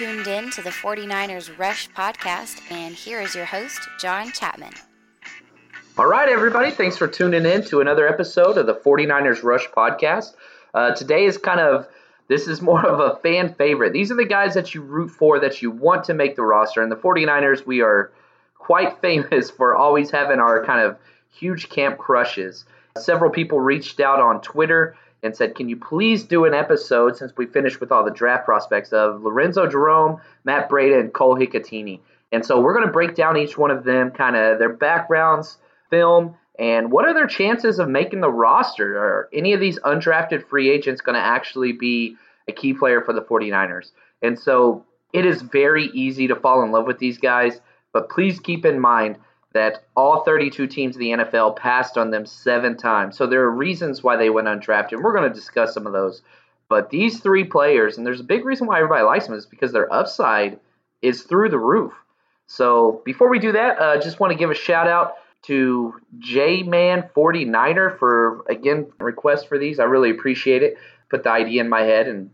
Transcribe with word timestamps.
Tuned 0.00 0.26
in 0.28 0.50
to 0.50 0.62
the 0.62 0.70
49ers 0.70 1.58
Rush 1.58 1.90
podcast, 1.90 2.62
and 2.70 2.94
here 2.94 3.20
is 3.20 3.34
your 3.34 3.44
host, 3.44 3.86
John 4.00 4.32
Chapman. 4.32 4.72
All 5.98 6.06
right, 6.06 6.26
everybody. 6.26 6.70
Thanks 6.70 6.96
for 6.96 7.06
tuning 7.06 7.44
in 7.44 7.62
to 7.66 7.82
another 7.82 8.08
episode 8.08 8.56
of 8.56 8.64
the 8.64 8.74
49ers 8.76 9.42
Rush 9.42 9.68
podcast. 9.68 10.32
Uh, 10.72 10.94
today 10.94 11.26
is 11.26 11.36
kind 11.36 11.60
of 11.60 11.86
this 12.28 12.48
is 12.48 12.62
more 12.62 12.82
of 12.86 12.98
a 12.98 13.18
fan 13.18 13.52
favorite. 13.52 13.92
These 13.92 14.10
are 14.10 14.14
the 14.14 14.24
guys 14.24 14.54
that 14.54 14.74
you 14.74 14.80
root 14.80 15.10
for, 15.10 15.38
that 15.38 15.60
you 15.60 15.70
want 15.70 16.04
to 16.04 16.14
make 16.14 16.34
the 16.34 16.44
roster. 16.44 16.82
And 16.82 16.90
the 16.90 16.96
49ers, 16.96 17.66
we 17.66 17.82
are 17.82 18.10
quite 18.54 19.02
famous 19.02 19.50
for 19.58 19.76
always 19.76 20.10
having 20.10 20.38
our 20.38 20.64
kind 20.64 20.80
of 20.80 20.96
huge 21.30 21.68
camp 21.68 21.98
crushes. 21.98 22.64
Several 22.96 23.30
people 23.30 23.60
reached 23.60 24.00
out 24.00 24.18
on 24.18 24.40
Twitter 24.40 24.96
and 25.22 25.36
said, 25.36 25.54
Can 25.54 25.68
you 25.68 25.76
please 25.76 26.24
do 26.24 26.44
an 26.44 26.54
episode 26.54 27.16
since 27.16 27.32
we 27.36 27.46
finished 27.46 27.80
with 27.80 27.92
all 27.92 28.04
the 28.04 28.10
draft 28.10 28.44
prospects 28.44 28.92
of 28.92 29.22
Lorenzo 29.22 29.66
Jerome, 29.66 30.20
Matt 30.44 30.68
Breida, 30.68 30.98
and 30.98 31.12
Cole 31.12 31.36
Hikutini? 31.36 32.00
And 32.32 32.44
so 32.44 32.60
we're 32.60 32.74
going 32.74 32.86
to 32.86 32.92
break 32.92 33.14
down 33.14 33.36
each 33.36 33.58
one 33.58 33.70
of 33.70 33.84
them, 33.84 34.10
kind 34.10 34.36
of 34.36 34.58
their 34.58 34.72
backgrounds, 34.72 35.58
film, 35.90 36.36
and 36.60 36.92
what 36.92 37.06
are 37.06 37.14
their 37.14 37.26
chances 37.26 37.78
of 37.78 37.88
making 37.88 38.20
the 38.20 38.30
roster? 38.30 38.98
Are 38.98 39.28
any 39.32 39.54
of 39.54 39.60
these 39.60 39.78
undrafted 39.80 40.46
free 40.46 40.68
agents 40.70 41.00
going 41.00 41.14
to 41.14 41.24
actually 41.24 41.72
be 41.72 42.16
a 42.48 42.52
key 42.52 42.74
player 42.74 43.00
for 43.00 43.14
the 43.14 43.22
49ers? 43.22 43.92
And 44.20 44.38
so 44.38 44.84
it 45.14 45.24
is 45.24 45.40
very 45.40 45.86
easy 45.86 46.28
to 46.28 46.36
fall 46.36 46.62
in 46.62 46.70
love 46.70 46.86
with 46.86 46.98
these 46.98 47.16
guys, 47.16 47.60
but 47.92 48.10
please 48.10 48.38
keep 48.38 48.66
in 48.66 48.78
mind 48.78 49.16
that 49.52 49.84
all 49.96 50.22
32 50.22 50.66
teams 50.66 50.96
in 50.96 51.00
the 51.00 51.10
NFL 51.10 51.56
passed 51.56 51.98
on 51.98 52.10
them 52.10 52.24
seven 52.24 52.76
times. 52.76 53.16
So 53.16 53.26
there 53.26 53.42
are 53.42 53.50
reasons 53.50 54.02
why 54.02 54.16
they 54.16 54.30
went 54.30 54.46
undrafted. 54.46 54.92
And 54.92 55.02
we're 55.02 55.14
going 55.14 55.28
to 55.28 55.34
discuss 55.34 55.74
some 55.74 55.86
of 55.86 55.92
those. 55.92 56.22
But 56.68 56.90
these 56.90 57.18
three 57.20 57.44
players, 57.44 57.98
and 57.98 58.06
there's 58.06 58.20
a 58.20 58.24
big 58.24 58.44
reason 58.44 58.68
why 58.68 58.76
everybody 58.76 59.02
likes 59.02 59.26
them, 59.26 59.34
is 59.34 59.46
because 59.46 59.72
their 59.72 59.92
upside 59.92 60.60
is 61.02 61.22
through 61.22 61.48
the 61.48 61.58
roof. 61.58 61.92
So 62.46 63.02
before 63.04 63.28
we 63.28 63.40
do 63.40 63.52
that, 63.52 63.80
I 63.80 63.96
uh, 63.96 64.00
just 64.00 64.20
want 64.20 64.32
to 64.32 64.38
give 64.38 64.50
a 64.50 64.54
shout 64.54 64.86
out 64.86 65.14
to 65.42 65.94
J-Man49er 66.18 67.98
for, 67.98 68.44
again, 68.48 68.86
request 69.00 69.48
for 69.48 69.58
these. 69.58 69.80
I 69.80 69.84
really 69.84 70.10
appreciate 70.10 70.62
it. 70.62 70.76
Put 71.10 71.24
the 71.24 71.30
idea 71.30 71.60
in 71.60 71.68
my 71.68 71.82
head 71.82 72.06
and 72.06 72.30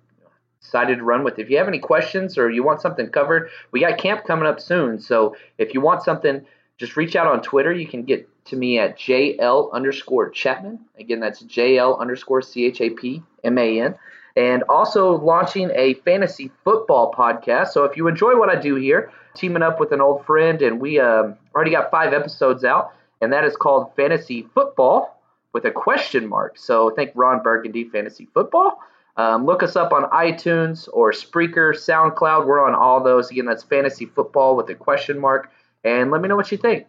decided 0.60 0.98
to 0.98 1.04
run 1.04 1.24
with 1.24 1.38
it. 1.38 1.42
If 1.42 1.50
you 1.50 1.56
have 1.56 1.68
any 1.68 1.78
questions 1.78 2.36
or 2.36 2.50
you 2.50 2.62
want 2.62 2.82
something 2.82 3.08
covered, 3.08 3.48
we 3.70 3.80
got 3.80 3.96
camp 3.96 4.24
coming 4.26 4.46
up 4.46 4.60
soon. 4.60 5.00
So 5.00 5.34
if 5.56 5.72
you 5.72 5.80
want 5.80 6.02
something– 6.02 6.44
just 6.78 6.96
reach 6.96 7.16
out 7.16 7.26
on 7.26 7.42
Twitter. 7.42 7.72
You 7.72 7.86
can 7.86 8.02
get 8.02 8.28
to 8.46 8.56
me 8.56 8.78
at 8.78 8.98
JL 8.98 9.72
underscore 9.72 10.30
Chapman. 10.30 10.78
Again, 10.98 11.20
that's 11.20 11.42
JL 11.42 11.98
underscore 11.98 12.42
C 12.42 12.66
H 12.66 12.80
A 12.80 12.90
P 12.90 13.22
M 13.44 13.58
A 13.58 13.80
N. 13.80 13.94
And 14.36 14.62
also 14.64 15.16
launching 15.16 15.70
a 15.74 15.94
fantasy 15.94 16.50
football 16.62 17.12
podcast. 17.12 17.68
So 17.68 17.84
if 17.84 17.96
you 17.96 18.06
enjoy 18.06 18.36
what 18.38 18.50
I 18.50 18.60
do 18.60 18.74
here, 18.74 19.10
teaming 19.34 19.62
up 19.62 19.80
with 19.80 19.92
an 19.92 20.02
old 20.02 20.26
friend, 20.26 20.60
and 20.60 20.78
we 20.78 21.00
um, 21.00 21.36
already 21.54 21.70
got 21.70 21.90
five 21.90 22.12
episodes 22.12 22.62
out, 22.62 22.92
and 23.22 23.32
that 23.32 23.44
is 23.44 23.56
called 23.56 23.94
Fantasy 23.96 24.46
Football 24.54 25.18
with 25.54 25.64
a 25.64 25.70
question 25.70 26.28
mark. 26.28 26.58
So 26.58 26.90
thank 26.90 27.12
Ron 27.14 27.42
Burgundy, 27.42 27.84
Fantasy 27.84 28.28
Football. 28.34 28.78
Um, 29.16 29.46
look 29.46 29.62
us 29.62 29.74
up 29.76 29.92
on 29.92 30.04
iTunes 30.10 30.86
or 30.92 31.12
Spreaker, 31.12 31.72
SoundCloud. 31.72 32.46
We're 32.46 32.62
on 32.62 32.74
all 32.74 33.02
those. 33.02 33.30
Again, 33.30 33.46
that's 33.46 33.62
Fantasy 33.62 34.04
Football 34.04 34.56
with 34.56 34.68
a 34.68 34.74
question 34.74 35.18
mark 35.18 35.50
and 35.86 36.10
let 36.10 36.20
me 36.20 36.28
know 36.28 36.36
what 36.36 36.50
you 36.50 36.58
think. 36.58 36.86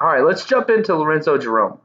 All 0.00 0.08
right, 0.08 0.24
let's 0.24 0.46
jump 0.46 0.70
into 0.70 0.96
Lorenzo 0.96 1.36
Jerome. 1.38 1.78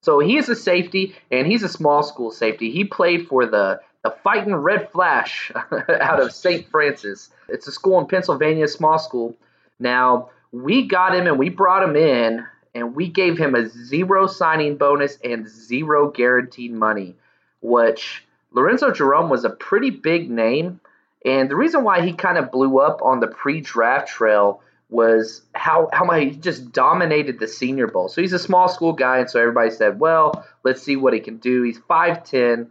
So 0.00 0.20
he 0.20 0.38
is 0.38 0.48
a 0.48 0.56
safety, 0.56 1.14
and 1.30 1.46
he's 1.46 1.62
a 1.62 1.68
small 1.68 2.02
school 2.02 2.30
safety. 2.30 2.70
He 2.70 2.84
played 2.84 3.28
for 3.28 3.46
the 3.46 3.80
the 4.04 4.14
Fighting 4.22 4.54
Red 4.54 4.90
Flash 4.90 5.52
out 6.00 6.20
of 6.20 6.32
St. 6.32 6.68
Francis. 6.70 7.30
It's 7.48 7.66
a 7.66 7.72
school 7.72 7.98
in 7.98 8.06
Pennsylvania, 8.06 8.68
small 8.68 8.98
school. 8.98 9.36
Now 9.80 10.30
we 10.52 10.86
got 10.86 11.14
him 11.14 11.26
and 11.26 11.38
we 11.38 11.50
brought 11.50 11.82
him 11.82 11.96
in, 11.96 12.46
and 12.74 12.94
we 12.94 13.08
gave 13.08 13.36
him 13.36 13.54
a 13.54 13.68
zero 13.68 14.28
signing 14.28 14.76
bonus 14.76 15.18
and 15.22 15.48
zero 15.48 16.10
guaranteed 16.10 16.72
money, 16.72 17.16
which 17.60 18.24
Lorenzo 18.52 18.92
Jerome 18.92 19.28
was 19.28 19.44
a 19.44 19.50
pretty 19.50 19.90
big 19.90 20.30
name. 20.30 20.80
And 21.24 21.50
the 21.50 21.56
reason 21.56 21.82
why 21.82 22.02
he 22.02 22.12
kind 22.12 22.38
of 22.38 22.52
blew 22.52 22.78
up 22.78 23.02
on 23.02 23.18
the 23.18 23.26
pre-draft 23.26 24.08
trail 24.08 24.62
was 24.90 25.42
how 25.54 25.88
how 25.92 26.04
much 26.04 26.22
he 26.22 26.30
just 26.30 26.72
dominated 26.72 27.38
the 27.38 27.48
Senior 27.48 27.86
Bowl. 27.86 28.08
So 28.08 28.20
he's 28.20 28.32
a 28.32 28.38
small 28.38 28.68
school 28.68 28.92
guy, 28.92 29.18
and 29.18 29.28
so 29.28 29.40
everybody 29.40 29.70
said, 29.70 30.00
"Well, 30.00 30.46
let's 30.64 30.82
see 30.82 30.96
what 30.96 31.12
he 31.12 31.20
can 31.20 31.36
do." 31.36 31.62
He's 31.62 31.78
5'10", 31.78 32.68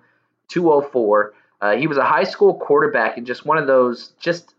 204. 0.47 1.33
Uh, 1.59 1.75
he 1.75 1.87
was 1.87 1.97
a 1.97 2.05
high 2.05 2.23
school 2.23 2.55
quarterback 2.55 3.17
and 3.17 3.25
just 3.25 3.45
one 3.45 3.57
of 3.57 3.65
those 3.65 4.13
just 4.19 4.53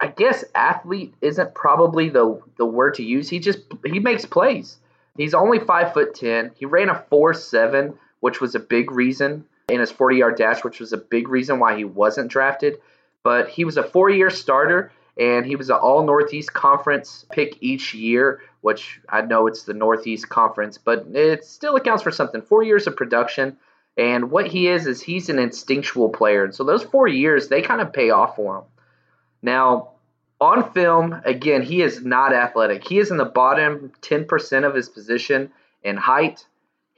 I 0.00 0.08
guess 0.08 0.44
athlete 0.54 1.14
isn't 1.20 1.54
probably 1.54 2.08
the 2.08 2.40
the 2.56 2.66
word 2.66 2.94
to 2.94 3.02
use. 3.02 3.28
He 3.28 3.38
just 3.38 3.60
he 3.84 4.00
makes 4.00 4.26
plays. 4.26 4.78
He's 5.16 5.34
only 5.34 5.58
five 5.58 5.92
foot 5.92 6.14
ten. 6.14 6.50
He 6.56 6.66
ran 6.66 6.90
a 6.90 7.04
four 7.08 7.32
seven, 7.34 7.94
which 8.20 8.40
was 8.40 8.54
a 8.54 8.60
big 8.60 8.90
reason 8.90 9.44
in 9.68 9.80
his 9.80 9.90
forty 9.90 10.16
yard 10.16 10.36
dash, 10.36 10.64
which 10.64 10.80
was 10.80 10.92
a 10.92 10.98
big 10.98 11.28
reason 11.28 11.58
why 11.58 11.76
he 11.76 11.84
wasn't 11.84 12.28
drafted. 12.30 12.78
But 13.22 13.48
he 13.48 13.64
was 13.64 13.76
a 13.76 13.82
four 13.82 14.10
year 14.10 14.30
starter 14.30 14.92
and 15.16 15.46
he 15.46 15.56
was 15.56 15.70
an 15.70 15.76
all 15.76 16.04
Northeast 16.04 16.52
Conference 16.52 17.24
pick 17.30 17.56
each 17.60 17.94
year, 17.94 18.40
which 18.62 19.00
I 19.08 19.22
know 19.22 19.46
it's 19.46 19.64
the 19.64 19.74
Northeast 19.74 20.28
Conference, 20.28 20.78
but 20.78 21.06
it 21.12 21.44
still 21.44 21.76
accounts 21.76 22.02
for 22.02 22.10
something. 22.10 22.42
Four 22.42 22.62
years 22.62 22.86
of 22.86 22.96
production, 22.96 23.56
and 23.96 24.30
what 24.30 24.46
he 24.46 24.68
is 24.68 24.86
is 24.86 25.00
he's 25.00 25.28
an 25.28 25.38
instinctual 25.38 26.08
player, 26.08 26.44
and 26.44 26.54
so 26.54 26.64
those 26.64 26.82
four 26.82 27.06
years 27.06 27.48
they 27.48 27.62
kind 27.62 27.80
of 27.80 27.92
pay 27.92 28.10
off 28.10 28.36
for 28.36 28.58
him. 28.58 28.64
Now, 29.42 29.90
on 30.40 30.72
film, 30.72 31.20
again, 31.24 31.62
he 31.62 31.82
is 31.82 32.04
not 32.04 32.32
athletic. 32.32 32.86
He 32.86 32.98
is 32.98 33.10
in 33.10 33.16
the 33.16 33.24
bottom 33.24 33.92
10% 34.02 34.66
of 34.66 34.74
his 34.74 34.88
position 34.88 35.52
in 35.82 35.96
height, 35.96 36.44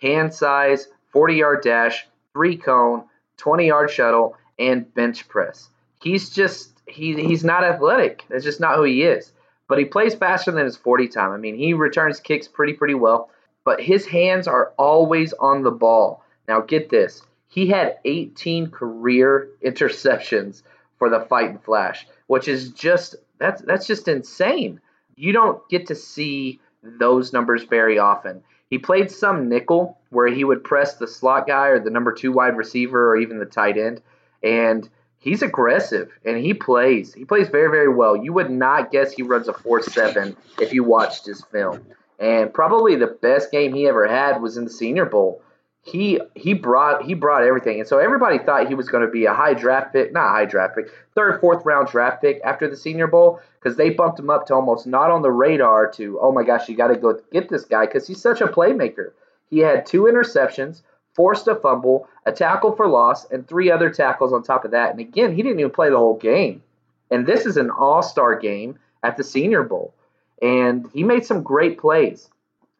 hand 0.00 0.32
size, 0.32 0.88
40 1.12 1.34
yard 1.34 1.62
dash, 1.62 2.06
three 2.32 2.56
cone, 2.56 3.04
20 3.36 3.66
yard 3.66 3.90
shuttle, 3.90 4.36
and 4.58 4.92
bench 4.94 5.28
press. 5.28 5.68
He's 6.00 6.30
just 6.30 6.75
he 6.86 7.14
he's 7.14 7.44
not 7.44 7.64
athletic. 7.64 8.24
That's 8.28 8.44
just 8.44 8.60
not 8.60 8.76
who 8.76 8.84
he 8.84 9.02
is. 9.02 9.32
But 9.68 9.78
he 9.78 9.84
plays 9.84 10.14
faster 10.14 10.52
than 10.52 10.64
his 10.64 10.76
40 10.76 11.08
time. 11.08 11.32
I 11.32 11.36
mean, 11.38 11.56
he 11.56 11.72
returns 11.74 12.20
kicks 12.20 12.46
pretty 12.46 12.72
pretty 12.72 12.94
well, 12.94 13.30
but 13.64 13.80
his 13.80 14.06
hands 14.06 14.46
are 14.46 14.72
always 14.78 15.32
on 15.34 15.62
the 15.62 15.70
ball. 15.70 16.22
Now 16.46 16.60
get 16.60 16.88
this. 16.88 17.22
He 17.48 17.66
had 17.66 17.98
18 18.04 18.70
career 18.70 19.48
interceptions 19.64 20.62
for 20.98 21.08
the 21.08 21.20
Fighting 21.20 21.58
Flash, 21.58 22.06
which 22.26 22.48
is 22.48 22.70
just 22.70 23.16
that's 23.38 23.62
that's 23.62 23.86
just 23.86 24.08
insane. 24.08 24.80
You 25.16 25.32
don't 25.32 25.66
get 25.68 25.86
to 25.86 25.94
see 25.94 26.60
those 26.82 27.32
numbers 27.32 27.64
very 27.64 27.98
often. 27.98 28.42
He 28.70 28.78
played 28.78 29.10
some 29.10 29.48
nickel 29.48 29.98
where 30.10 30.28
he 30.28 30.44
would 30.44 30.64
press 30.64 30.96
the 30.96 31.06
slot 31.06 31.46
guy 31.46 31.68
or 31.68 31.80
the 31.80 31.90
number 31.90 32.12
2 32.12 32.32
wide 32.32 32.56
receiver 32.56 33.10
or 33.10 33.16
even 33.16 33.38
the 33.38 33.46
tight 33.46 33.78
end 33.78 34.02
and 34.42 34.88
he's 35.26 35.42
aggressive 35.42 36.10
and 36.24 36.38
he 36.38 36.54
plays. 36.54 37.12
He 37.12 37.24
plays 37.24 37.48
very, 37.48 37.68
very 37.68 37.92
well. 37.92 38.16
You 38.16 38.32
would 38.32 38.50
not 38.50 38.92
guess 38.92 39.12
he 39.12 39.22
runs 39.22 39.48
a 39.48 39.52
4 39.52 39.82
7 39.82 40.36
if 40.60 40.72
you 40.72 40.84
watched 40.84 41.26
his 41.26 41.42
film. 41.52 41.84
and 42.18 42.54
probably 42.54 42.96
the 42.96 43.08
best 43.08 43.50
game 43.50 43.74
he 43.74 43.86
ever 43.86 44.06
had 44.06 44.40
was 44.40 44.56
in 44.56 44.64
the 44.64 44.70
Senior 44.70 45.04
Bowl. 45.04 45.42
He 45.82 46.20
he 46.34 46.52
brought 46.54 47.04
he 47.04 47.14
brought 47.14 47.44
everything, 47.44 47.78
and 47.78 47.88
so 47.88 47.98
everybody 47.98 48.38
thought 48.38 48.66
he 48.66 48.74
was 48.74 48.88
going 48.88 49.04
to 49.04 49.10
be 49.10 49.26
a 49.26 49.34
high 49.34 49.54
draft 49.54 49.92
pick, 49.92 50.12
not 50.12 50.30
high 50.30 50.44
draft 50.46 50.74
pick, 50.74 50.86
third 51.14 51.40
fourth 51.40 51.64
round 51.64 51.88
draft 51.88 52.22
pick 52.22 52.40
after 52.42 52.68
the 52.68 52.76
Senior 52.76 53.06
Bowl 53.06 53.40
because 53.60 53.76
they 53.76 53.90
bumped 53.90 54.18
him 54.18 54.30
up 54.30 54.46
to 54.46 54.54
almost 54.54 54.86
not 54.86 55.10
on 55.10 55.22
the 55.22 55.30
radar 55.30 55.88
to 55.92 56.18
oh 56.20 56.32
my 56.32 56.42
gosh 56.42 56.68
you 56.68 56.76
got 56.76 56.88
to 56.88 56.96
go 56.96 57.20
get 57.32 57.48
this 57.48 57.64
guy 57.64 57.86
because 57.86 58.06
he's 58.06 58.20
such 58.20 58.40
a 58.40 58.48
playmaker. 58.48 59.12
He 59.48 59.58
had 59.58 59.86
two 59.86 60.02
interceptions, 60.04 60.82
forced 61.16 61.48
a 61.48 61.56
fumble, 61.56 62.08
a 62.26 62.32
tackle 62.32 62.76
for 62.76 62.86
loss, 62.86 63.24
and 63.30 63.48
three 63.48 63.70
other 63.70 63.90
tackles 63.90 64.32
on 64.32 64.42
top 64.42 64.64
of 64.64 64.70
that. 64.72 64.90
And 64.90 65.00
again, 65.00 65.34
he 65.34 65.42
didn't 65.42 65.58
even 65.58 65.72
play 65.72 65.88
the 65.90 65.96
whole 65.96 66.16
game. 66.16 66.62
And 67.10 67.26
this 67.26 67.46
is 67.46 67.56
an 67.56 67.70
all 67.70 68.02
star 68.02 68.38
game 68.38 68.78
at 69.02 69.16
the 69.16 69.24
Senior 69.24 69.62
Bowl. 69.62 69.94
And 70.42 70.86
he 70.92 71.02
made 71.02 71.24
some 71.24 71.42
great 71.42 71.78
plays. 71.78 72.28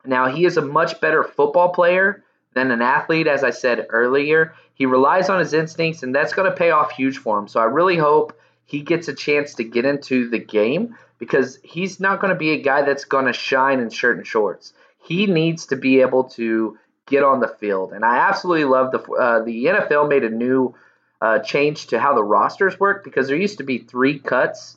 Now, 0.04 0.28
he 0.28 0.44
is 0.44 0.56
a 0.56 0.62
much 0.62 1.00
better 1.00 1.24
football 1.24 1.70
player 1.70 2.22
than 2.54 2.70
an 2.70 2.82
athlete, 2.82 3.26
as 3.26 3.42
I 3.42 3.50
said 3.50 3.86
earlier. 3.90 4.54
He 4.74 4.86
relies 4.86 5.28
on 5.30 5.40
his 5.40 5.54
instincts, 5.54 6.02
and 6.02 6.14
that's 6.14 6.34
going 6.34 6.50
to 6.50 6.56
pay 6.56 6.70
off 6.70 6.92
huge 6.92 7.18
for 7.18 7.38
him. 7.38 7.48
So 7.48 7.60
I 7.60 7.64
really 7.64 7.96
hope 7.96 8.38
he 8.66 8.82
gets 8.82 9.08
a 9.08 9.14
chance 9.14 9.54
to 9.54 9.64
get 9.64 9.84
into 9.84 10.28
the 10.28 10.38
game 10.38 10.96
because 11.18 11.58
he's 11.62 11.98
not 11.98 12.20
going 12.20 12.32
to 12.32 12.38
be 12.38 12.50
a 12.50 12.62
guy 12.62 12.82
that's 12.82 13.04
going 13.04 13.26
to 13.26 13.32
shine 13.32 13.80
in 13.80 13.90
shirt 13.90 14.18
and 14.18 14.26
shorts. 14.26 14.74
He 14.98 15.26
needs 15.26 15.66
to 15.66 15.76
be 15.76 16.00
able 16.00 16.24
to 16.30 16.78
get 17.06 17.22
on 17.22 17.40
the 17.40 17.48
field. 17.48 17.92
And 17.92 18.04
I 18.04 18.18
absolutely 18.18 18.64
love 18.64 18.90
the 18.92 19.00
uh, 19.12 19.42
the 19.42 19.66
NFL 19.66 20.08
made 20.08 20.24
a 20.24 20.30
new 20.30 20.74
uh, 21.20 21.38
change 21.40 21.86
to 21.88 21.98
how 21.98 22.14
the 22.14 22.24
rosters 22.24 22.78
work 22.78 23.04
because 23.04 23.28
there 23.28 23.36
used 23.36 23.58
to 23.58 23.64
be 23.64 23.78
three 23.78 24.18
cuts, 24.18 24.76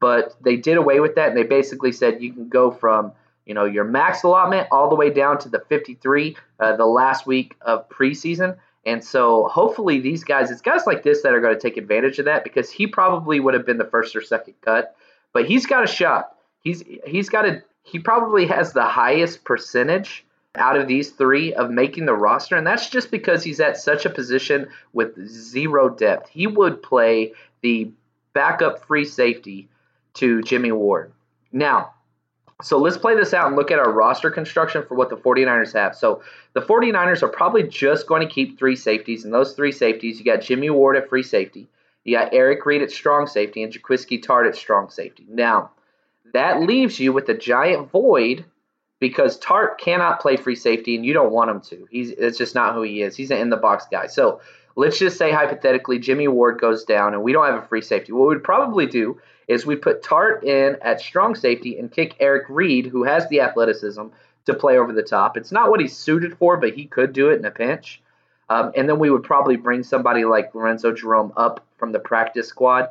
but 0.00 0.36
they 0.42 0.56
did 0.56 0.76
away 0.76 1.00
with 1.00 1.14
that 1.14 1.28
and 1.28 1.36
they 1.36 1.44
basically 1.44 1.92
said 1.92 2.22
you 2.22 2.32
can 2.32 2.48
go 2.48 2.70
from 2.70 3.12
you 3.46 3.54
know 3.54 3.64
your 3.64 3.84
max 3.84 4.22
allotment 4.22 4.68
all 4.70 4.88
the 4.88 4.96
way 4.96 5.10
down 5.10 5.38
to 5.38 5.48
the 5.48 5.60
53 5.68 6.36
uh, 6.60 6.76
the 6.76 6.86
last 6.86 7.26
week 7.26 7.56
of 7.62 7.88
preseason. 7.88 8.56
And 8.84 9.04
so 9.04 9.48
hopefully 9.48 10.00
these 10.00 10.24
guys, 10.24 10.50
it's 10.50 10.62
guys 10.62 10.86
like 10.86 11.02
this 11.02 11.22
that 11.22 11.34
are 11.34 11.40
going 11.40 11.54
to 11.54 11.60
take 11.60 11.76
advantage 11.76 12.18
of 12.18 12.24
that 12.24 12.42
because 12.42 12.70
he 12.70 12.86
probably 12.86 13.38
would 13.38 13.52
have 13.52 13.66
been 13.66 13.76
the 13.76 13.84
first 13.84 14.16
or 14.16 14.22
second 14.22 14.54
cut, 14.62 14.96
but 15.34 15.46
he's 15.46 15.66
got 15.66 15.84
a 15.84 15.86
shot. 15.86 16.34
He's 16.62 16.82
he's 17.06 17.28
got 17.28 17.46
a 17.46 17.62
he 17.82 17.98
probably 17.98 18.46
has 18.46 18.72
the 18.72 18.84
highest 18.84 19.44
percentage 19.44 20.24
out 20.58 20.76
of 20.76 20.88
these 20.88 21.10
three 21.10 21.54
of 21.54 21.70
making 21.70 22.06
the 22.06 22.14
roster, 22.14 22.56
and 22.56 22.66
that's 22.66 22.90
just 22.90 23.10
because 23.10 23.42
he's 23.42 23.60
at 23.60 23.76
such 23.76 24.04
a 24.04 24.10
position 24.10 24.68
with 24.92 25.26
zero 25.26 25.88
depth. 25.88 26.28
He 26.28 26.46
would 26.46 26.82
play 26.82 27.32
the 27.62 27.90
backup 28.34 28.84
free 28.84 29.04
safety 29.04 29.68
to 30.14 30.42
Jimmy 30.42 30.72
Ward. 30.72 31.12
Now, 31.52 31.94
so 32.60 32.78
let's 32.78 32.98
play 32.98 33.14
this 33.14 33.32
out 33.32 33.46
and 33.46 33.56
look 33.56 33.70
at 33.70 33.78
our 33.78 33.92
roster 33.92 34.30
construction 34.30 34.82
for 34.86 34.96
what 34.96 35.10
the 35.10 35.16
49ers 35.16 35.72
have. 35.74 35.94
So 35.94 36.22
the 36.54 36.60
49ers 36.60 37.22
are 37.22 37.28
probably 37.28 37.62
just 37.62 38.08
going 38.08 38.26
to 38.26 38.32
keep 38.32 38.58
three 38.58 38.76
safeties, 38.76 39.24
and 39.24 39.32
those 39.32 39.54
three 39.54 39.72
safeties, 39.72 40.18
you 40.18 40.24
got 40.24 40.42
Jimmy 40.42 40.70
Ward 40.70 40.96
at 40.96 41.08
free 41.08 41.22
safety, 41.22 41.68
you 42.04 42.16
got 42.16 42.34
Eric 42.34 42.66
Reid 42.66 42.82
at 42.82 42.90
strong 42.90 43.26
safety, 43.26 43.62
and 43.62 43.72
Jaquiski 43.72 44.22
Tartt 44.22 44.48
at 44.48 44.56
strong 44.56 44.90
safety. 44.90 45.24
Now, 45.28 45.70
that 46.32 46.60
leaves 46.60 46.98
you 46.98 47.12
with 47.12 47.28
a 47.28 47.34
giant 47.34 47.90
void 47.90 48.44
because 49.00 49.38
Tartt 49.38 49.78
cannot 49.78 50.20
play 50.20 50.36
free 50.36 50.56
safety, 50.56 50.96
and 50.96 51.04
you 51.04 51.12
don't 51.12 51.32
want 51.32 51.50
him 51.50 51.60
to. 51.62 51.86
He's 51.90 52.10
it's 52.10 52.38
just 52.38 52.54
not 52.54 52.74
who 52.74 52.82
he 52.82 53.02
is. 53.02 53.16
He's 53.16 53.30
an 53.30 53.38
in 53.38 53.50
the 53.50 53.56
box 53.56 53.86
guy. 53.90 54.06
So 54.06 54.40
let's 54.76 54.98
just 54.98 55.18
say 55.18 55.30
hypothetically 55.30 55.98
Jimmy 55.98 56.28
Ward 56.28 56.60
goes 56.60 56.84
down, 56.84 57.14
and 57.14 57.22
we 57.22 57.32
don't 57.32 57.46
have 57.46 57.62
a 57.62 57.66
free 57.66 57.82
safety. 57.82 58.12
What 58.12 58.28
we'd 58.28 58.44
probably 58.44 58.86
do 58.86 59.20
is 59.46 59.64
we 59.64 59.76
put 59.76 60.02
Tartt 60.02 60.44
in 60.44 60.76
at 60.82 61.00
strong 61.00 61.34
safety 61.34 61.78
and 61.78 61.90
kick 61.90 62.16
Eric 62.20 62.46
Reid, 62.48 62.86
who 62.86 63.04
has 63.04 63.28
the 63.28 63.40
athleticism, 63.40 64.06
to 64.46 64.54
play 64.54 64.78
over 64.78 64.92
the 64.92 65.02
top. 65.02 65.36
It's 65.36 65.52
not 65.52 65.70
what 65.70 65.80
he's 65.80 65.96
suited 65.96 66.36
for, 66.36 66.56
but 66.56 66.74
he 66.74 66.86
could 66.86 67.12
do 67.12 67.30
it 67.30 67.38
in 67.38 67.44
a 67.44 67.50
pinch. 67.50 68.02
Um, 68.50 68.72
and 68.76 68.88
then 68.88 68.98
we 68.98 69.10
would 69.10 69.22
probably 69.22 69.56
bring 69.56 69.82
somebody 69.82 70.24
like 70.24 70.54
Lorenzo 70.54 70.92
Jerome 70.92 71.32
up 71.36 71.66
from 71.76 71.92
the 71.92 71.98
practice 71.98 72.48
squad. 72.48 72.88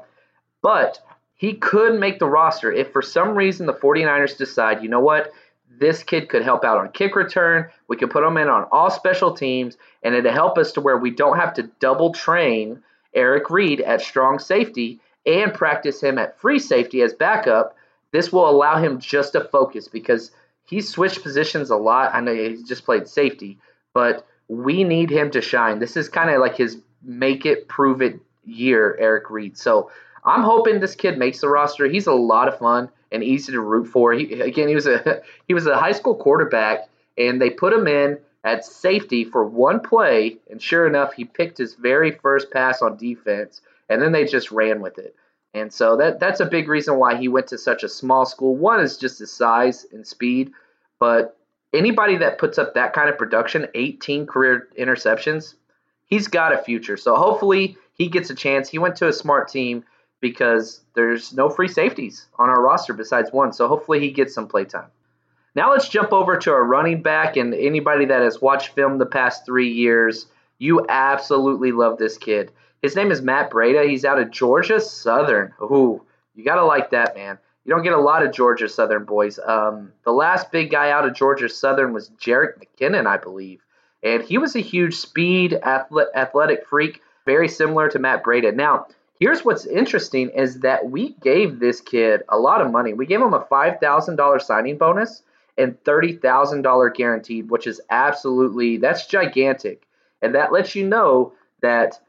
But 0.61 0.99
he 1.35 1.53
could 1.53 1.99
make 1.99 2.19
the 2.19 2.27
roster 2.27 2.71
if 2.71 2.91
for 2.91 3.01
some 3.01 3.35
reason 3.35 3.65
the 3.65 3.73
49ers 3.73 4.37
decide, 4.37 4.83
you 4.83 4.89
know 4.89 4.99
what, 4.99 5.31
this 5.79 6.03
kid 6.03 6.29
could 6.29 6.43
help 6.43 6.63
out 6.63 6.77
on 6.77 6.91
kick 6.91 7.15
return. 7.15 7.67
We 7.87 7.97
could 7.97 8.09
put 8.09 8.23
him 8.23 8.37
in 8.37 8.47
on 8.47 8.67
all 8.71 8.89
special 8.89 9.33
teams, 9.33 9.77
and 10.03 10.15
it'd 10.15 10.31
help 10.31 10.57
us 10.57 10.71
to 10.73 10.81
where 10.81 10.97
we 10.97 11.11
don't 11.11 11.37
have 11.37 11.53
to 11.55 11.63
double 11.79 12.13
train 12.13 12.81
Eric 13.13 13.49
Reid 13.49 13.81
at 13.81 14.01
strong 14.01 14.39
safety 14.39 14.99
and 15.25 15.53
practice 15.53 16.01
him 16.01 16.17
at 16.17 16.39
free 16.39 16.59
safety 16.59 17.01
as 17.01 17.13
backup. 17.13 17.75
This 18.11 18.31
will 18.31 18.49
allow 18.49 18.77
him 18.77 18.99
just 18.99 19.33
to 19.33 19.41
focus 19.41 19.87
because 19.87 20.31
he's 20.65 20.89
switched 20.89 21.23
positions 21.23 21.69
a 21.69 21.75
lot. 21.75 22.13
I 22.13 22.21
know 22.21 22.33
he's 22.33 22.63
just 22.63 22.85
played 22.85 23.07
safety, 23.07 23.59
but 23.93 24.25
we 24.47 24.83
need 24.83 25.09
him 25.09 25.29
to 25.31 25.41
shine. 25.41 25.79
This 25.79 25.97
is 25.97 26.07
kind 26.07 26.29
of 26.29 26.39
like 26.39 26.55
his 26.55 26.79
make 27.03 27.45
it, 27.45 27.67
prove 27.67 28.01
it 28.01 28.19
year, 28.45 28.95
Eric 28.99 29.29
Reid. 29.29 29.57
So 29.57 29.91
I'm 30.23 30.43
hoping 30.43 30.79
this 30.79 30.95
kid 30.95 31.17
makes 31.17 31.41
the 31.41 31.49
roster. 31.49 31.87
He's 31.87 32.07
a 32.07 32.13
lot 32.13 32.47
of 32.47 32.57
fun 32.57 32.89
and 33.11 33.23
easy 33.23 33.51
to 33.51 33.61
root 33.61 33.87
for. 33.87 34.13
He 34.13 34.39
again, 34.41 34.67
he 34.67 34.75
was 34.75 34.87
a 34.87 35.21
he 35.47 35.53
was 35.53 35.67
a 35.67 35.77
high 35.77 35.91
school 35.91 36.15
quarterback, 36.15 36.89
and 37.17 37.41
they 37.41 37.49
put 37.49 37.73
him 37.73 37.87
in 37.87 38.17
at 38.43 38.65
safety 38.65 39.23
for 39.23 39.43
one 39.43 39.79
play, 39.79 40.37
and 40.49 40.61
sure 40.61 40.87
enough, 40.87 41.13
he 41.13 41.25
picked 41.25 41.57
his 41.57 41.75
very 41.75 42.11
first 42.11 42.51
pass 42.51 42.81
on 42.81 42.97
defense, 42.97 43.61
and 43.89 44.01
then 44.01 44.11
they 44.11 44.25
just 44.25 44.51
ran 44.51 44.81
with 44.81 44.97
it. 44.97 45.15
And 45.53 45.73
so 45.73 45.97
that 45.97 46.19
that's 46.19 46.39
a 46.39 46.45
big 46.45 46.67
reason 46.67 46.97
why 46.97 47.15
he 47.15 47.27
went 47.27 47.47
to 47.47 47.57
such 47.57 47.83
a 47.83 47.89
small 47.89 48.25
school. 48.25 48.55
One 48.55 48.79
is 48.79 48.97
just 48.97 49.19
his 49.19 49.31
size 49.31 49.85
and 49.91 50.05
speed, 50.05 50.51
but 50.99 51.37
anybody 51.73 52.17
that 52.17 52.37
puts 52.37 52.57
up 52.57 52.73
that 52.73 52.93
kind 52.93 53.09
of 53.09 53.17
production, 53.17 53.67
18 53.73 54.25
career 54.27 54.67
interceptions, 54.77 55.55
he's 56.05 56.27
got 56.27 56.53
a 56.53 56.57
future. 56.57 56.97
So 56.97 57.15
hopefully 57.15 57.77
he 57.93 58.07
gets 58.07 58.29
a 58.29 58.35
chance. 58.35 58.69
He 58.69 58.79
went 58.79 58.95
to 58.97 59.07
a 59.07 59.13
smart 59.13 59.49
team 59.49 59.83
because 60.19 60.81
there's 60.95 61.33
no 61.33 61.49
free 61.49 61.67
safeties 61.67 62.27
on 62.37 62.49
our 62.49 62.61
roster 62.61 62.93
besides 62.93 63.31
one. 63.31 63.53
So 63.53 63.67
hopefully 63.67 63.99
he 63.99 64.11
gets 64.11 64.33
some 64.33 64.47
playtime. 64.47 64.89
Now 65.55 65.71
let's 65.71 65.89
jump 65.89 66.13
over 66.13 66.37
to 66.37 66.51
our 66.51 66.63
running 66.63 67.01
back 67.01 67.35
and 67.35 67.53
anybody 67.53 68.05
that 68.05 68.21
has 68.21 68.41
watched 68.41 68.75
film 68.75 68.97
the 68.97 69.05
past 69.05 69.45
three 69.45 69.69
years. 69.69 70.27
You 70.59 70.85
absolutely 70.87 71.71
love 71.71 71.97
this 71.97 72.17
kid. 72.17 72.51
His 72.81 72.95
name 72.95 73.11
is 73.11 73.21
Matt 73.21 73.49
Breida. 73.49 73.87
He's 73.87 74.05
out 74.05 74.19
of 74.19 74.31
Georgia 74.31 74.79
Southern. 74.79 75.53
Ooh, 75.61 76.03
you 76.35 76.43
gotta 76.43 76.63
like 76.63 76.91
that, 76.91 77.15
man. 77.15 77.39
You 77.65 77.73
don't 77.73 77.83
get 77.83 77.93
a 77.93 77.99
lot 77.99 78.23
of 78.23 78.31
Georgia 78.31 78.69
Southern 78.69 79.03
boys. 79.03 79.39
Um, 79.39 79.91
the 80.03 80.11
last 80.11 80.51
big 80.51 80.71
guy 80.71 80.91
out 80.91 81.05
of 81.07 81.15
Georgia 81.15 81.49
Southern 81.49 81.91
was 81.91 82.11
Jerick 82.11 82.53
McKinnon, 82.59 83.07
I 83.07 83.17
believe, 83.17 83.61
and 84.03 84.23
he 84.23 84.37
was 84.37 84.55
a 84.55 84.59
huge 84.59 84.95
speed 84.95 85.53
athletic 85.53 86.65
freak, 86.67 87.01
very 87.25 87.49
similar 87.49 87.89
to 87.89 87.99
Matt 87.99 88.23
Breida. 88.23 88.55
Now 88.55 88.87
Here's 89.19 89.43
what's 89.43 89.65
interesting 89.65 90.29
is 90.29 90.59
that 90.59 90.89
we 90.89 91.15
gave 91.21 91.59
this 91.59 91.81
kid 91.81 92.21
a 92.29 92.37
lot 92.37 92.61
of 92.61 92.71
money. 92.71 92.93
We 92.93 93.05
gave 93.05 93.21
him 93.21 93.33
a 93.33 93.45
$5,000 93.45 94.41
signing 94.41 94.77
bonus 94.77 95.23
and 95.57 95.81
$30,000 95.83 96.93
guaranteed, 96.93 97.49
which 97.49 97.65
is 97.65 97.81
absolutely 97.89 98.77
that's 98.77 99.07
gigantic. 99.07 99.87
And 100.21 100.35
that 100.35 100.51
lets 100.51 100.75
you 100.75 100.87
know 100.87 101.33
that 101.61 101.99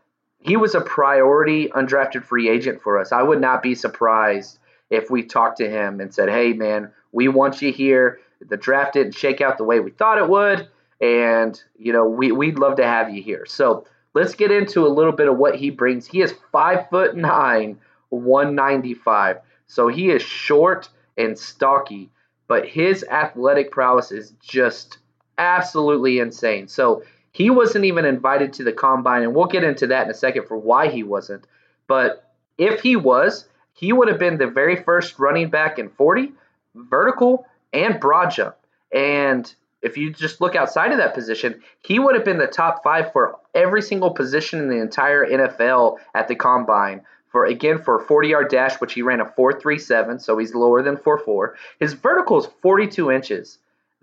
he 0.40 0.56
was 0.56 0.74
a 0.74 0.80
priority 0.80 1.68
undrafted 1.68 2.24
free 2.24 2.48
agent 2.48 2.82
for 2.82 2.98
us. 2.98 3.12
I 3.12 3.22
would 3.22 3.40
not 3.40 3.62
be 3.62 3.74
surprised 3.74 4.58
if 4.90 5.10
we 5.10 5.22
talked 5.22 5.58
to 5.58 5.68
him 5.68 6.00
and 6.00 6.12
said, 6.12 6.28
"Hey 6.28 6.52
man, 6.52 6.90
we 7.12 7.28
want 7.28 7.60
you 7.60 7.72
here. 7.72 8.20
The 8.40 8.56
draft 8.56 8.94
didn't 8.94 9.14
shake 9.14 9.40
out 9.40 9.58
the 9.58 9.64
way 9.64 9.80
we 9.80 9.90
thought 9.90 10.18
it 10.18 10.28
would, 10.28 10.68
and 11.00 11.60
you 11.76 11.92
know, 11.92 12.06
we 12.06 12.32
we'd 12.32 12.58
love 12.58 12.76
to 12.76 12.86
have 12.86 13.10
you 13.10 13.22
here." 13.22 13.44
So, 13.46 13.84
Let's 14.14 14.34
get 14.34 14.50
into 14.50 14.86
a 14.86 14.88
little 14.88 15.12
bit 15.12 15.28
of 15.28 15.38
what 15.38 15.56
he 15.56 15.70
brings. 15.70 16.06
He 16.06 16.22
is 16.22 16.34
five 16.50 16.88
foot 16.90 17.16
nine, 17.16 17.78
195. 18.10 19.38
So 19.66 19.88
he 19.88 20.10
is 20.10 20.22
short 20.22 20.88
and 21.16 21.38
stocky, 21.38 22.10
but 22.46 22.66
his 22.66 23.04
athletic 23.04 23.70
prowess 23.70 24.10
is 24.10 24.32
just 24.40 24.98
absolutely 25.36 26.18
insane. 26.18 26.68
So 26.68 27.02
he 27.32 27.50
wasn't 27.50 27.84
even 27.84 28.04
invited 28.04 28.52
to 28.54 28.64
the 28.64 28.72
combine, 28.72 29.22
and 29.22 29.34
we'll 29.34 29.46
get 29.46 29.64
into 29.64 29.86
that 29.88 30.06
in 30.06 30.10
a 30.10 30.14
second 30.14 30.46
for 30.46 30.56
why 30.56 30.88
he 30.88 31.02
wasn't. 31.02 31.46
But 31.86 32.32
if 32.56 32.80
he 32.80 32.96
was, 32.96 33.46
he 33.74 33.92
would 33.92 34.08
have 34.08 34.18
been 34.18 34.38
the 34.38 34.46
very 34.46 34.82
first 34.82 35.18
running 35.18 35.50
back 35.50 35.78
in 35.78 35.90
40, 35.90 36.32
vertical, 36.74 37.46
and 37.72 38.00
broad 38.00 38.30
jump. 38.30 38.56
And 38.92 39.52
if 39.82 39.96
you 39.96 40.10
just 40.10 40.40
look 40.40 40.56
outside 40.56 40.92
of 40.92 40.98
that 40.98 41.14
position, 41.14 41.62
he 41.80 41.98
would 41.98 42.14
have 42.14 42.24
been 42.24 42.38
the 42.38 42.46
top 42.46 42.82
five 42.82 43.12
for 43.12 43.36
every 43.54 43.82
single 43.82 44.10
position 44.10 44.60
in 44.60 44.68
the 44.68 44.80
entire 44.80 45.24
NFL 45.26 45.98
at 46.14 46.28
the 46.28 46.34
combine. 46.34 47.02
For 47.30 47.44
again 47.44 47.78
for 47.78 48.00
a 48.00 48.04
40 48.04 48.28
yard 48.28 48.48
dash, 48.48 48.80
which 48.80 48.94
he 48.94 49.02
ran 49.02 49.20
a 49.20 49.26
4.37, 49.26 50.20
so 50.20 50.38
he's 50.38 50.54
lower 50.54 50.82
than 50.82 50.96
4.4. 50.96 51.52
His 51.78 51.92
vertical 51.92 52.38
is 52.38 52.46
42 52.62 53.10
inches. 53.10 53.58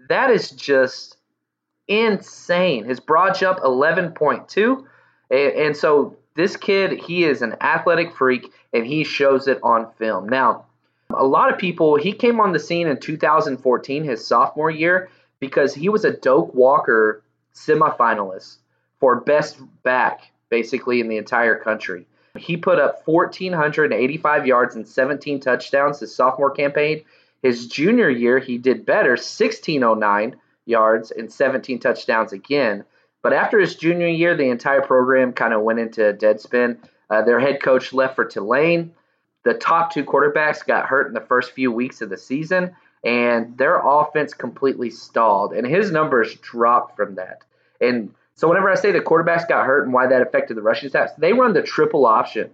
That 0.10 0.30
is 0.30 0.52
just 0.52 1.18
insane. 1.88 2.86
His 2.86 3.00
broad 3.00 3.36
jump 3.36 3.60
11.2, 3.60 4.86
and, 5.32 5.40
and 5.40 5.78
so 5.78 6.16
this 6.36 6.56
kid 6.56 7.00
he 7.00 7.24
is 7.24 7.42
an 7.42 7.56
athletic 7.62 8.14
freak, 8.14 8.52
and 8.74 8.86
he 8.86 9.04
shows 9.04 9.48
it 9.48 9.60
on 9.64 9.92
film. 9.98 10.30
Now, 10.30 10.66
A 11.10 11.26
lot 11.26 11.52
of 11.54 11.60
people, 11.60 11.96
he 11.96 12.12
came 12.12 12.40
on 12.40 12.52
the 12.52 12.60
scene 12.60 12.88
in 12.88 13.00
2014, 13.00 14.04
his 14.04 14.26
sophomore 14.26 14.72
year, 14.72 15.10
because 15.40 15.74
he 15.74 15.90
was 15.90 16.06
a 16.06 16.12
Doak 16.12 16.54
Walker 16.54 17.24
semifinalist 17.54 18.58
for 19.00 19.22
best 19.22 19.58
back, 19.84 20.32
basically, 20.50 21.00
in 21.00 21.08
the 21.08 21.18
entire 21.18 21.58
country. 21.58 22.06
He 22.38 22.58
put 22.58 22.80
up 22.80 23.02
1,485 23.06 24.48
yards 24.48 24.76
and 24.76 24.88
17 24.88 25.40
touchdowns 25.40 26.00
his 26.00 26.14
sophomore 26.14 26.52
campaign. 26.52 27.04
His 27.42 27.68
junior 27.68 28.10
year, 28.10 28.40
he 28.40 28.58
did 28.58 28.86
better, 28.86 29.12
1,609 29.12 30.36
yards 30.66 31.12
and 31.12 31.32
17 31.32 31.80
touchdowns 31.80 32.34
again. 32.34 32.84
But 33.22 33.34
after 33.34 33.60
his 33.60 33.76
junior 33.76 34.08
year, 34.08 34.36
the 34.36 34.50
entire 34.50 34.82
program 34.82 35.34
kind 35.34 35.54
of 35.54 35.62
went 35.62 35.80
into 35.80 36.08
a 36.08 36.14
dead 36.14 36.42
spin. 36.42 36.78
Uh, 37.10 37.22
their 37.22 37.40
head 37.40 37.62
coach 37.62 37.94
left 37.94 38.16
for 38.16 38.26
Tulane. 38.26 38.94
The 39.44 39.54
top 39.54 39.94
two 39.94 40.04
quarterbacks 40.04 40.66
got 40.66 40.88
hurt 40.88 41.08
in 41.08 41.14
the 41.14 41.22
first 41.22 41.52
few 41.52 41.72
weeks 41.72 42.02
of 42.02 42.10
the 42.10 42.18
season, 42.18 42.76
and 43.06 43.56
their 43.58 43.80
offense 43.86 44.34
completely 44.34 44.90
stalled. 44.90 45.54
And 45.54 45.66
his 45.66 45.92
numbers 45.92 46.36
dropped 46.36 46.96
from 46.96 47.16
that. 47.16 47.44
And 47.80 48.14
so, 48.34 48.50
whenever 48.50 48.70
I 48.70 48.76
say 48.76 48.92
the 48.92 49.00
quarterbacks 49.00 49.48
got 49.48 49.66
hurt 49.66 49.86
and 49.86 49.94
why 49.94 50.08
that 50.08 50.22
affected 50.22 50.58
the 50.58 50.62
rushing 50.62 50.90
stats, 50.90 51.16
they 51.18 51.32
run 51.32 51.54
the 51.54 51.62
triple 51.62 52.06
option 52.06 52.50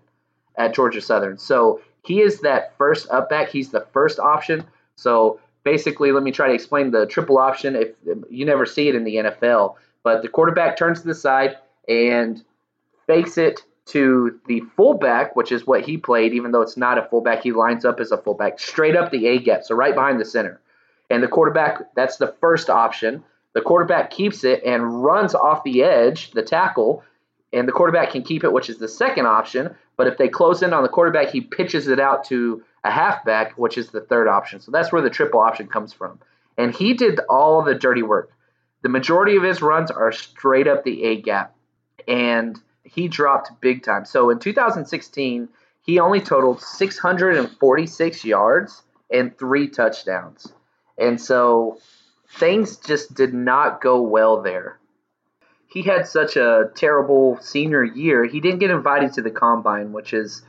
at 0.58 0.76
Georgia 0.76 1.02
Southern. 1.02 1.38
So, 1.38 1.82
he 2.04 2.22
is 2.22 2.42
that 2.42 2.78
first 2.78 3.10
up 3.10 3.30
back. 3.30 3.50
He's 3.50 3.72
the 3.72 3.88
first 3.94 4.20
option. 4.20 4.66
So, 4.96 5.40
basically, 5.64 6.12
let 6.12 6.24
me 6.24 6.32
try 6.32 6.50
to 6.50 6.54
explain 6.54 6.92
the 6.92 7.08
triple 7.08 7.38
option. 7.38 7.76
If 7.76 7.90
you 8.30 8.46
never 8.46 8.66
see 8.66 8.90
it 8.90 8.96
in 8.96 9.06
the 9.06 9.16
NFL, 9.16 9.76
but 10.04 10.22
the 10.22 10.28
quarterback 10.28 10.78
turns 10.78 11.02
to 11.02 11.08
the 11.08 11.16
side 11.16 11.58
and 11.88 12.44
fakes 13.08 13.38
it 13.38 13.62
to 13.88 14.40
the 14.48 14.62
fullback, 14.76 15.36
which 15.36 15.52
is 15.52 15.66
what 15.66 15.84
he 15.84 15.98
played, 15.98 16.34
even 16.34 16.52
though 16.52 16.62
it's 16.62 16.78
not 16.78 16.98
a 16.98 17.08
fullback, 17.10 17.44
he 17.44 17.52
lines 17.52 17.84
up 17.84 18.00
as 18.00 18.12
a 18.12 18.18
fullback, 18.18 18.60
straight 18.60 18.96
up 18.96 19.12
the 19.12 19.28
A 19.28 19.40
gap, 19.40 19.64
so 19.64 19.76
right 19.76 19.96
behind 19.96 20.20
the 20.20 20.26
center. 20.26 20.62
And 21.10 21.22
the 21.22 21.28
quarterback, 21.28 21.94
that's 21.96 22.18
the 22.18 22.34
first 22.40 22.70
option. 22.70 23.24
The 23.54 23.62
quarterback 23.62 24.12
keeps 24.12 24.44
it 24.44 24.64
and 24.64 25.04
runs 25.04 25.36
off 25.36 25.64
the 25.64 25.84
edge, 25.84 26.32
the 26.32 26.44
tackle, 26.44 27.04
and 27.52 27.68
the 27.68 27.74
quarterback 27.74 28.12
can 28.12 28.24
keep 28.24 28.44
it, 28.44 28.54
which 28.54 28.70
is 28.70 28.78
the 28.78 28.88
second 28.88 29.26
option. 29.26 29.76
But 29.98 30.08
if 30.08 30.18
they 30.18 30.30
close 30.30 30.62
in 30.62 30.74
on 30.74 30.84
the 30.84 30.90
quarterback, 30.90 31.30
he 31.30 31.42
pitches 31.42 31.88
it 31.88 32.00
out 32.00 32.24
to 32.26 32.64
a 32.84 32.92
halfback, 32.92 33.58
which 33.58 33.78
is 33.78 33.90
the 33.90 34.02
third 34.02 34.28
option. 34.28 34.62
So 34.62 34.72
that's 34.72 34.92
where 34.92 35.02
the 35.02 35.10
triple 35.10 35.42
option 35.42 35.68
comes 35.68 35.92
from. 35.92 36.20
And 36.58 36.74
he 36.74 36.94
did 36.94 37.20
all 37.30 37.62
the 37.62 37.76
dirty 37.76 38.04
work. 38.04 38.32
The 38.84 38.90
majority 38.90 39.36
of 39.36 39.44
his 39.44 39.62
runs 39.62 39.92
are 39.92 40.12
straight 40.12 40.68
up 40.68 40.84
the 40.84 41.04
A 41.04 41.22
gap. 41.22 41.56
And 42.08 42.60
he 42.84 43.08
dropped 43.08 43.60
big 43.62 43.84
time. 43.84 44.06
So 44.06 44.30
in 44.30 44.40
2016, 44.40 45.50
he 45.84 46.00
only 46.00 46.22
totaled 46.22 46.62
646 46.62 48.26
yards 48.26 48.84
and 49.12 49.38
three 49.38 49.68
touchdowns. 49.68 50.54
And 50.98 51.20
so 51.20 51.80
things 52.38 52.78
just 52.78 53.14
did 53.14 53.34
not 53.34 53.82
go 53.82 54.02
well 54.02 54.42
there. 54.42 54.78
He 55.68 55.84
had 55.84 56.08
such 56.08 56.36
a 56.36 56.70
terrible 56.76 57.40
senior 57.42 57.84
year. 57.84 58.26
He 58.26 58.42
didn't 58.42 58.60
get 58.60 58.72
invited 58.72 59.14
to 59.14 59.22
the 59.22 59.32
combine, 59.32 59.94
which 59.94 60.14
is 60.14 60.44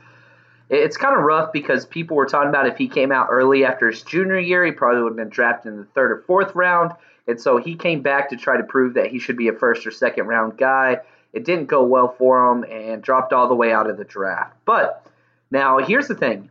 it's 0.69 0.97
kind 0.97 1.15
of 1.15 1.23
rough 1.23 1.53
because 1.53 1.85
people 1.85 2.17
were 2.17 2.25
talking 2.25 2.49
about 2.49 2.67
if 2.67 2.77
he 2.77 2.87
came 2.87 3.11
out 3.11 3.27
early 3.29 3.63
after 3.63 3.89
his 3.89 4.01
junior 4.01 4.39
year, 4.39 4.65
he 4.65 4.71
probably 4.71 5.01
would 5.01 5.11
have 5.11 5.17
been 5.17 5.29
drafted 5.29 5.73
in 5.73 5.79
the 5.79 5.85
third 5.85 6.11
or 6.11 6.23
fourth 6.25 6.55
round. 6.55 6.91
And 7.27 7.39
so 7.39 7.57
he 7.57 7.75
came 7.75 8.01
back 8.01 8.29
to 8.29 8.37
try 8.37 8.57
to 8.57 8.63
prove 8.63 8.95
that 8.95 9.07
he 9.07 9.19
should 9.19 9.37
be 9.37 9.47
a 9.47 9.53
first 9.53 9.87
or 9.87 9.91
second 9.91 10.27
round 10.27 10.57
guy. 10.57 10.99
It 11.33 11.45
didn't 11.45 11.65
go 11.65 11.83
well 11.83 12.09
for 12.17 12.51
him 12.51 12.63
and 12.63 13.01
dropped 13.01 13.33
all 13.33 13.47
the 13.47 13.55
way 13.55 13.73
out 13.73 13.89
of 13.89 13.97
the 13.97 14.03
draft. 14.03 14.55
But 14.65 15.05
now 15.51 15.79
here's 15.79 16.07
the 16.07 16.15
thing 16.15 16.49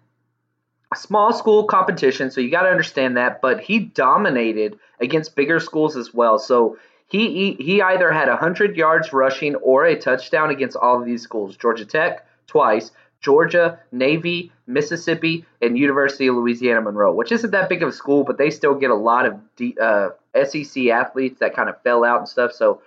a 0.92 0.96
small 0.96 1.32
school 1.32 1.64
competition, 1.64 2.30
so 2.30 2.40
you 2.40 2.50
got 2.50 2.62
to 2.64 2.68
understand 2.68 3.16
that, 3.16 3.40
but 3.40 3.60
he 3.60 3.78
dominated 3.78 4.78
against 5.00 5.34
bigger 5.34 5.58
schools 5.58 5.96
as 5.96 6.12
well. 6.12 6.38
So 6.38 6.76
he, 7.06 7.54
he, 7.56 7.64
he 7.64 7.82
either 7.82 8.12
had 8.12 8.28
100 8.28 8.76
yards 8.76 9.12
rushing 9.12 9.54
or 9.56 9.86
a 9.86 9.98
touchdown 9.98 10.50
against 10.50 10.76
all 10.76 10.98
of 10.98 11.06
these 11.06 11.22
schools 11.22 11.56
Georgia 11.56 11.86
Tech 11.86 12.26
twice, 12.46 12.90
Georgia, 13.20 13.78
Navy, 13.92 14.52
Mississippi, 14.66 15.46
and 15.62 15.78
University 15.78 16.26
of 16.26 16.34
Louisiana 16.34 16.82
Monroe, 16.82 17.14
which 17.14 17.32
isn't 17.32 17.52
that 17.52 17.68
big 17.68 17.82
of 17.82 17.88
a 17.88 17.92
school, 17.92 18.24
but 18.24 18.36
they 18.36 18.50
still 18.50 18.74
get 18.74 18.90
a 18.90 18.94
lot 18.94 19.26
of 19.26 19.40
D, 19.56 19.76
uh, 19.80 20.10
SEC 20.44 20.88
athletes 20.88 21.38
that 21.40 21.54
kind 21.54 21.68
of 21.68 21.80
fell 21.82 22.04
out 22.04 22.18
and 22.18 22.28
stuff. 22.28 22.52
So 22.52 22.82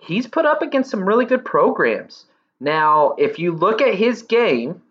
he's 0.00 0.26
put 0.26 0.46
up 0.46 0.62
against 0.62 0.90
some 0.90 1.04
really 1.04 1.26
good 1.26 1.44
programs. 1.44 2.26
Now, 2.58 3.14
if 3.18 3.38
you 3.38 3.52
look 3.52 3.80
at 3.80 3.94
his 3.94 4.22
game, 4.22 4.82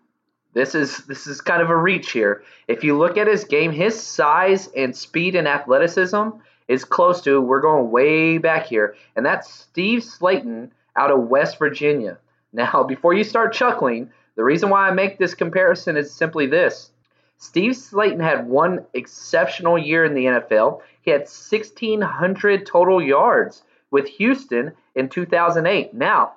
this 0.52 0.74
is 0.74 0.98
this 1.06 1.26
is 1.26 1.40
kind 1.40 1.62
of 1.62 1.70
a 1.70 1.76
reach 1.76 2.12
here. 2.12 2.42
If 2.66 2.82
you 2.82 2.98
look 2.98 3.16
at 3.16 3.28
his 3.28 3.44
game, 3.44 3.70
his 3.70 4.00
size 4.00 4.68
and 4.76 4.96
speed 4.96 5.36
and 5.36 5.46
athleticism 5.46 6.30
is 6.66 6.84
close 6.84 7.20
to 7.22 7.40
we're 7.40 7.60
going 7.60 7.90
way 7.90 8.38
back 8.38 8.66
here, 8.66 8.96
and 9.14 9.24
that's 9.24 9.52
Steve 9.52 10.02
Slaton 10.02 10.70
out 10.96 11.10
of 11.10 11.28
West 11.28 11.58
Virginia. 11.58 12.18
Now, 12.52 12.82
before 12.82 13.14
you 13.14 13.22
start 13.22 13.52
chuckling, 13.52 14.10
the 14.34 14.42
reason 14.42 14.70
why 14.70 14.88
I 14.88 14.90
make 14.90 15.18
this 15.18 15.34
comparison 15.34 15.96
is 15.96 16.12
simply 16.12 16.48
this. 16.48 16.90
Steve 17.38 17.74
Slaton 17.74 18.20
had 18.20 18.48
one 18.48 18.84
exceptional 18.92 19.78
year 19.78 20.04
in 20.04 20.14
the 20.14 20.24
NFL. 20.24 20.80
He 21.02 21.12
had 21.12 21.20
1,600 21.20 22.66
total 22.66 23.00
yards 23.00 23.62
with 23.90 24.06
Houston 24.08 24.72
in 24.94 25.08
2008. 25.08 25.94
Now, 25.94 26.32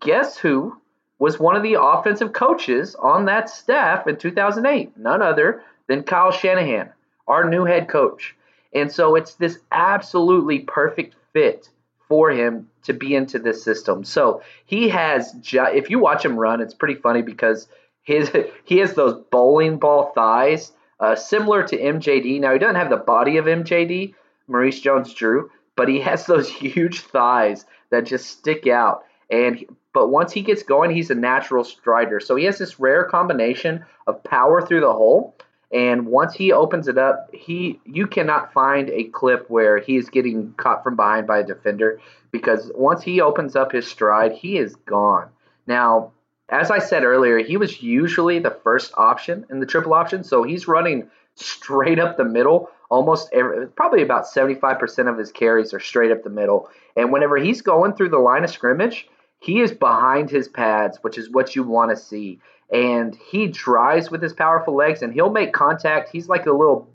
guess 0.00 0.38
who 0.38 0.76
was 1.18 1.38
one 1.38 1.56
of 1.56 1.62
the 1.62 1.80
offensive 1.80 2.32
coaches 2.32 2.94
on 2.94 3.26
that 3.26 3.48
staff 3.48 4.06
in 4.06 4.16
2008? 4.16 4.96
None 4.96 5.22
other 5.22 5.62
than 5.88 6.02
Kyle 6.02 6.32
Shanahan, 6.32 6.90
our 7.26 7.48
new 7.48 7.64
head 7.64 7.88
coach. 7.88 8.34
And 8.74 8.90
so 8.90 9.14
it's 9.14 9.34
this 9.34 9.58
absolutely 9.70 10.60
perfect 10.60 11.14
fit 11.32 11.68
for 12.08 12.30
him 12.30 12.68
to 12.84 12.92
be 12.92 13.14
into 13.14 13.38
this 13.38 13.62
system. 13.62 14.04
So 14.04 14.42
he 14.66 14.88
has, 14.88 15.34
if 15.52 15.90
you 15.90 15.98
watch 15.98 16.24
him 16.24 16.36
run, 16.36 16.60
it's 16.60 16.74
pretty 16.74 16.96
funny 16.96 17.22
because 17.22 17.68
his 18.02 18.30
he 18.64 18.78
has 18.78 18.94
those 18.94 19.22
bowling 19.30 19.78
ball 19.78 20.12
thighs, 20.14 20.72
uh, 21.00 21.14
similar 21.16 21.62
to 21.68 21.78
MJD. 21.78 22.40
Now 22.40 22.52
he 22.52 22.58
doesn't 22.58 22.76
have 22.76 22.90
the 22.90 22.96
body 22.96 23.36
of 23.36 23.46
MJD, 23.46 24.14
Maurice 24.46 24.80
Jones-Drew, 24.80 25.50
but 25.76 25.88
he 25.88 26.00
has 26.00 26.26
those 26.26 26.48
huge 26.52 27.00
thighs 27.00 27.64
that 27.90 28.06
just 28.06 28.26
stick 28.26 28.66
out. 28.66 29.04
And 29.30 29.64
but 29.94 30.08
once 30.08 30.32
he 30.32 30.42
gets 30.42 30.62
going, 30.62 30.90
he's 30.90 31.10
a 31.10 31.14
natural 31.14 31.64
strider. 31.64 32.18
So 32.20 32.36
he 32.36 32.44
has 32.44 32.58
this 32.58 32.80
rare 32.80 33.04
combination 33.04 33.84
of 34.06 34.24
power 34.24 34.64
through 34.64 34.80
the 34.80 34.92
hole. 34.92 35.36
And 35.70 36.06
once 36.06 36.34
he 36.34 36.52
opens 36.52 36.88
it 36.88 36.98
up, 36.98 37.30
he 37.32 37.80
you 37.84 38.06
cannot 38.06 38.52
find 38.52 38.90
a 38.90 39.04
clip 39.04 39.48
where 39.48 39.78
he 39.78 39.96
is 39.96 40.10
getting 40.10 40.52
caught 40.56 40.82
from 40.82 40.96
behind 40.96 41.26
by 41.26 41.38
a 41.38 41.44
defender 41.44 42.00
because 42.30 42.70
once 42.74 43.02
he 43.02 43.20
opens 43.20 43.56
up 43.56 43.72
his 43.72 43.86
stride, 43.86 44.32
he 44.32 44.58
is 44.58 44.74
gone. 44.76 45.28
Now, 45.66 46.12
as 46.48 46.70
I 46.70 46.78
said 46.78 47.04
earlier, 47.04 47.38
he 47.38 47.56
was 47.56 47.82
usually 47.82 48.38
the 48.38 48.50
first 48.50 48.92
option 48.96 49.46
in 49.48 49.60
the 49.60 49.66
triple 49.66 49.94
option, 49.94 50.24
so 50.24 50.42
he's 50.42 50.68
running 50.68 51.10
straight 51.34 51.98
up 51.98 52.18
the 52.18 52.24
middle 52.24 52.68
almost 52.92 53.30
every, 53.32 53.66
probably 53.68 54.02
about 54.02 54.26
75% 54.26 55.10
of 55.10 55.16
his 55.16 55.32
carries 55.32 55.72
are 55.72 55.80
straight 55.80 56.12
up 56.12 56.22
the 56.22 56.30
middle. 56.30 56.68
And 56.94 57.10
whenever 57.10 57.38
he's 57.38 57.62
going 57.62 57.94
through 57.94 58.10
the 58.10 58.18
line 58.18 58.44
of 58.44 58.50
scrimmage, 58.50 59.08
he 59.40 59.60
is 59.60 59.72
behind 59.72 60.28
his 60.28 60.46
pads, 60.46 60.98
which 61.00 61.16
is 61.16 61.30
what 61.30 61.56
you 61.56 61.62
want 61.62 61.90
to 61.90 61.96
see. 61.96 62.38
And 62.70 63.16
he 63.16 63.46
drives 63.46 64.10
with 64.10 64.22
his 64.22 64.34
powerful 64.34 64.76
legs 64.76 65.00
and 65.00 65.12
he'll 65.14 65.32
make 65.32 65.54
contact. 65.54 66.10
He's 66.10 66.28
like 66.28 66.44
a 66.44 66.52
little 66.52 66.86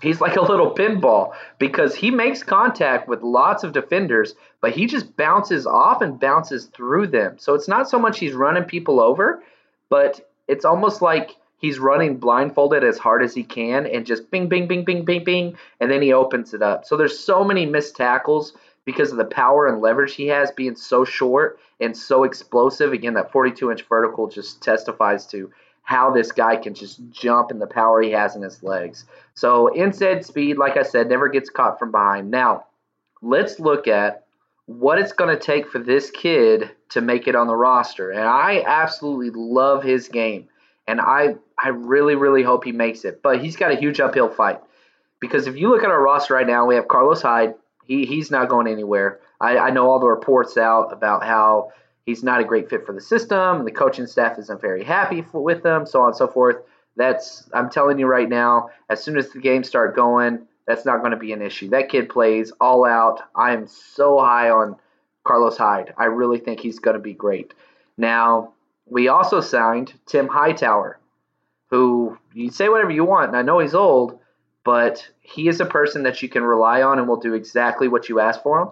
he's 0.00 0.20
like 0.20 0.36
a 0.36 0.42
little 0.42 0.72
pinball 0.74 1.32
because 1.58 1.96
he 1.96 2.12
makes 2.12 2.44
contact 2.44 3.08
with 3.08 3.22
lots 3.22 3.64
of 3.64 3.72
defenders, 3.72 4.34
but 4.60 4.72
he 4.72 4.86
just 4.86 5.16
bounces 5.16 5.66
off 5.66 6.02
and 6.02 6.20
bounces 6.20 6.66
through 6.66 7.08
them. 7.08 7.36
So 7.38 7.54
it's 7.54 7.68
not 7.68 7.90
so 7.90 7.98
much 7.98 8.20
he's 8.20 8.32
running 8.32 8.64
people 8.64 9.00
over, 9.00 9.42
but 9.88 10.28
it's 10.46 10.64
almost 10.64 11.02
like 11.02 11.36
he's 11.62 11.78
running 11.78 12.18
blindfolded 12.18 12.84
as 12.84 12.98
hard 12.98 13.22
as 13.22 13.34
he 13.34 13.44
can 13.44 13.86
and 13.86 14.04
just 14.04 14.30
bing, 14.30 14.48
bing, 14.48 14.66
bing, 14.66 14.84
bing, 14.84 15.04
bing, 15.04 15.24
bing, 15.24 15.56
and 15.80 15.90
then 15.90 16.02
he 16.02 16.12
opens 16.12 16.52
it 16.52 16.60
up. 16.60 16.84
So 16.84 16.96
there's 16.96 17.18
so 17.18 17.42
many 17.42 17.64
missed 17.64 17.96
tackles 17.96 18.52
because 18.84 19.12
of 19.12 19.16
the 19.16 19.24
power 19.24 19.68
and 19.68 19.80
leverage 19.80 20.14
he 20.14 20.26
has 20.26 20.50
being 20.50 20.74
so 20.74 21.04
short 21.04 21.58
and 21.80 21.96
so 21.96 22.24
explosive. 22.24 22.92
Again, 22.92 23.14
that 23.14 23.30
42 23.32 23.70
inch 23.70 23.82
vertical 23.88 24.26
just 24.26 24.60
testifies 24.60 25.24
to 25.28 25.50
how 25.84 26.10
this 26.10 26.32
guy 26.32 26.56
can 26.56 26.74
just 26.74 27.00
jump 27.10 27.50
and 27.50 27.62
the 27.62 27.66
power 27.66 28.02
he 28.02 28.10
has 28.10 28.34
in 28.36 28.42
his 28.42 28.62
legs. 28.62 29.04
So 29.34 29.68
inside 29.68 30.24
speed, 30.24 30.58
like 30.58 30.76
I 30.76 30.82
said, 30.82 31.08
never 31.08 31.28
gets 31.28 31.48
caught 31.48 31.78
from 31.78 31.92
behind. 31.92 32.30
Now, 32.30 32.66
let's 33.20 33.60
look 33.60 33.86
at 33.86 34.24
what 34.66 34.98
it's 34.98 35.12
going 35.12 35.36
to 35.36 35.40
take 35.40 35.68
for 35.68 35.78
this 35.78 36.10
kid 36.10 36.70
to 36.90 37.00
make 37.00 37.28
it 37.28 37.36
on 37.36 37.46
the 37.46 37.56
roster. 37.56 38.10
And 38.10 38.22
I 38.22 38.64
absolutely 38.66 39.30
love 39.30 39.82
his 39.82 40.08
game 40.08 40.48
and 40.86 41.00
I 41.00 41.36
I 41.58 41.68
really 41.68 42.14
really 42.14 42.42
hope 42.42 42.64
he 42.64 42.72
makes 42.72 43.04
it. 43.04 43.22
But 43.22 43.42
he's 43.42 43.56
got 43.56 43.72
a 43.72 43.76
huge 43.76 44.00
uphill 44.00 44.28
fight 44.28 44.60
because 45.20 45.46
if 45.46 45.56
you 45.56 45.70
look 45.70 45.82
at 45.82 45.90
our 45.90 46.02
roster 46.02 46.34
right 46.34 46.46
now, 46.46 46.66
we 46.66 46.74
have 46.74 46.88
Carlos 46.88 47.22
Hyde. 47.22 47.54
He 47.84 48.06
he's 48.06 48.30
not 48.30 48.48
going 48.48 48.66
anywhere. 48.66 49.20
I, 49.40 49.58
I 49.58 49.70
know 49.70 49.90
all 49.90 49.98
the 49.98 50.06
reports 50.06 50.56
out 50.56 50.92
about 50.92 51.24
how 51.24 51.72
he's 52.06 52.22
not 52.22 52.40
a 52.40 52.44
great 52.44 52.68
fit 52.70 52.86
for 52.86 52.92
the 52.92 53.00
system, 53.00 53.64
the 53.64 53.70
coaching 53.70 54.06
staff 54.06 54.38
isn't 54.38 54.60
very 54.60 54.84
happy 54.84 55.22
for, 55.22 55.42
with 55.42 55.64
him, 55.64 55.86
so 55.86 56.00
on 56.02 56.08
and 56.08 56.16
so 56.16 56.28
forth. 56.28 56.56
That's 56.96 57.48
I'm 57.52 57.70
telling 57.70 57.98
you 57.98 58.06
right 58.06 58.28
now. 58.28 58.70
As 58.88 59.02
soon 59.02 59.16
as 59.16 59.30
the 59.30 59.40
games 59.40 59.68
start 59.68 59.96
going, 59.96 60.46
that's 60.66 60.84
not 60.84 60.98
going 61.00 61.12
to 61.12 61.16
be 61.16 61.32
an 61.32 61.42
issue. 61.42 61.70
That 61.70 61.88
kid 61.88 62.08
plays 62.08 62.52
all 62.60 62.84
out. 62.84 63.22
I'm 63.34 63.66
so 63.66 64.18
high 64.18 64.50
on 64.50 64.76
Carlos 65.24 65.56
Hyde. 65.56 65.94
I 65.96 66.04
really 66.04 66.38
think 66.38 66.60
he's 66.60 66.78
going 66.78 66.96
to 66.96 67.02
be 67.02 67.14
great. 67.14 67.54
Now, 67.96 68.52
we 68.92 69.08
also 69.08 69.40
signed 69.40 69.94
Tim 70.06 70.28
Hightower, 70.28 70.98
who 71.70 72.18
you 72.34 72.50
say 72.50 72.68
whatever 72.68 72.90
you 72.90 73.04
want, 73.04 73.28
and 73.28 73.36
I 73.36 73.42
know 73.42 73.58
he's 73.58 73.74
old, 73.74 74.18
but 74.64 75.08
he 75.20 75.48
is 75.48 75.60
a 75.60 75.66
person 75.66 76.02
that 76.02 76.20
you 76.20 76.28
can 76.28 76.42
rely 76.42 76.82
on 76.82 76.98
and 76.98 77.08
will 77.08 77.16
do 77.16 77.32
exactly 77.32 77.88
what 77.88 78.10
you 78.10 78.20
ask 78.20 78.42
for 78.42 78.60
him. 78.60 78.68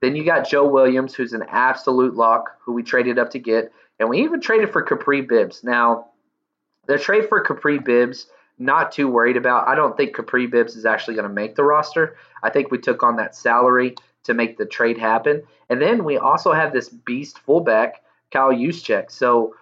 Then 0.00 0.14
you 0.14 0.24
got 0.24 0.48
Joe 0.48 0.68
Williams, 0.68 1.14
who's 1.14 1.32
an 1.32 1.44
absolute 1.48 2.14
lock, 2.14 2.56
who 2.60 2.72
we 2.72 2.84
traded 2.84 3.18
up 3.18 3.30
to 3.30 3.40
get, 3.40 3.72
and 3.98 4.08
we 4.08 4.22
even 4.22 4.40
traded 4.40 4.70
for 4.70 4.84
Kapri 4.84 5.26
Bibbs. 5.26 5.64
Now, 5.64 6.06
the 6.86 6.96
trade 6.96 7.28
for 7.28 7.42
Kapri 7.42 7.84
Bibbs, 7.84 8.28
not 8.60 8.92
too 8.92 9.08
worried 9.08 9.36
about. 9.36 9.66
I 9.66 9.74
don't 9.74 9.96
think 9.96 10.14
Kapri 10.14 10.48
Bibbs 10.48 10.76
is 10.76 10.86
actually 10.86 11.14
going 11.14 11.28
to 11.28 11.34
make 11.34 11.56
the 11.56 11.64
roster. 11.64 12.16
I 12.44 12.50
think 12.50 12.70
we 12.70 12.78
took 12.78 13.02
on 13.02 13.16
that 13.16 13.34
salary 13.34 13.96
to 14.22 14.34
make 14.34 14.56
the 14.56 14.66
trade 14.66 14.98
happen. 14.98 15.42
And 15.68 15.82
then 15.82 16.04
we 16.04 16.16
also 16.16 16.52
have 16.52 16.72
this 16.72 16.88
beast 16.88 17.40
fullback, 17.40 18.02
Kyle 18.30 18.52
Juszczyk. 18.52 19.10
So 19.10 19.56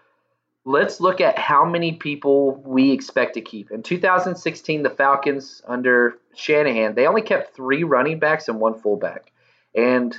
let's 0.65 1.01
look 1.01 1.21
at 1.21 1.39
how 1.39 1.65
many 1.65 1.93
people 1.93 2.63
we 2.65 2.93
expect 2.93 3.35
to 3.35 3.41
keep. 3.41 3.71
In 3.71 3.83
2016, 3.83 4.83
the 4.83 4.91
Falcons 4.91 5.63
under 5.67 6.15
Shanahan, 6.35 6.95
they 6.95 7.07
only 7.07 7.23
kept 7.23 7.55
three 7.55 7.83
running 7.85 8.19
backs 8.19 8.49
and 8.49 8.61
one 8.61 8.79
fullback. 8.79 9.33
And 9.75 10.17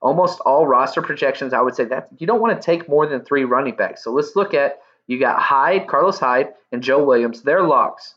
almost 0.00 0.40
all 0.40 0.66
roster 0.66 1.02
projections, 1.02 1.52
I 1.52 1.60
would 1.60 1.74
say 1.74 1.84
that 1.86 2.08
you 2.18 2.26
don't 2.26 2.40
want 2.40 2.60
to 2.60 2.64
take 2.64 2.88
more 2.88 3.06
than 3.06 3.22
three 3.22 3.44
running 3.44 3.76
backs. 3.76 4.02
So 4.02 4.12
let's 4.12 4.34
look 4.36 4.54
at 4.54 4.80
you 5.06 5.18
got 5.18 5.40
Hyde, 5.40 5.88
Carlos 5.88 6.18
Hyde, 6.18 6.54
and 6.70 6.82
Joe 6.82 7.04
Williams. 7.04 7.42
They're 7.42 7.62
locks. 7.62 8.14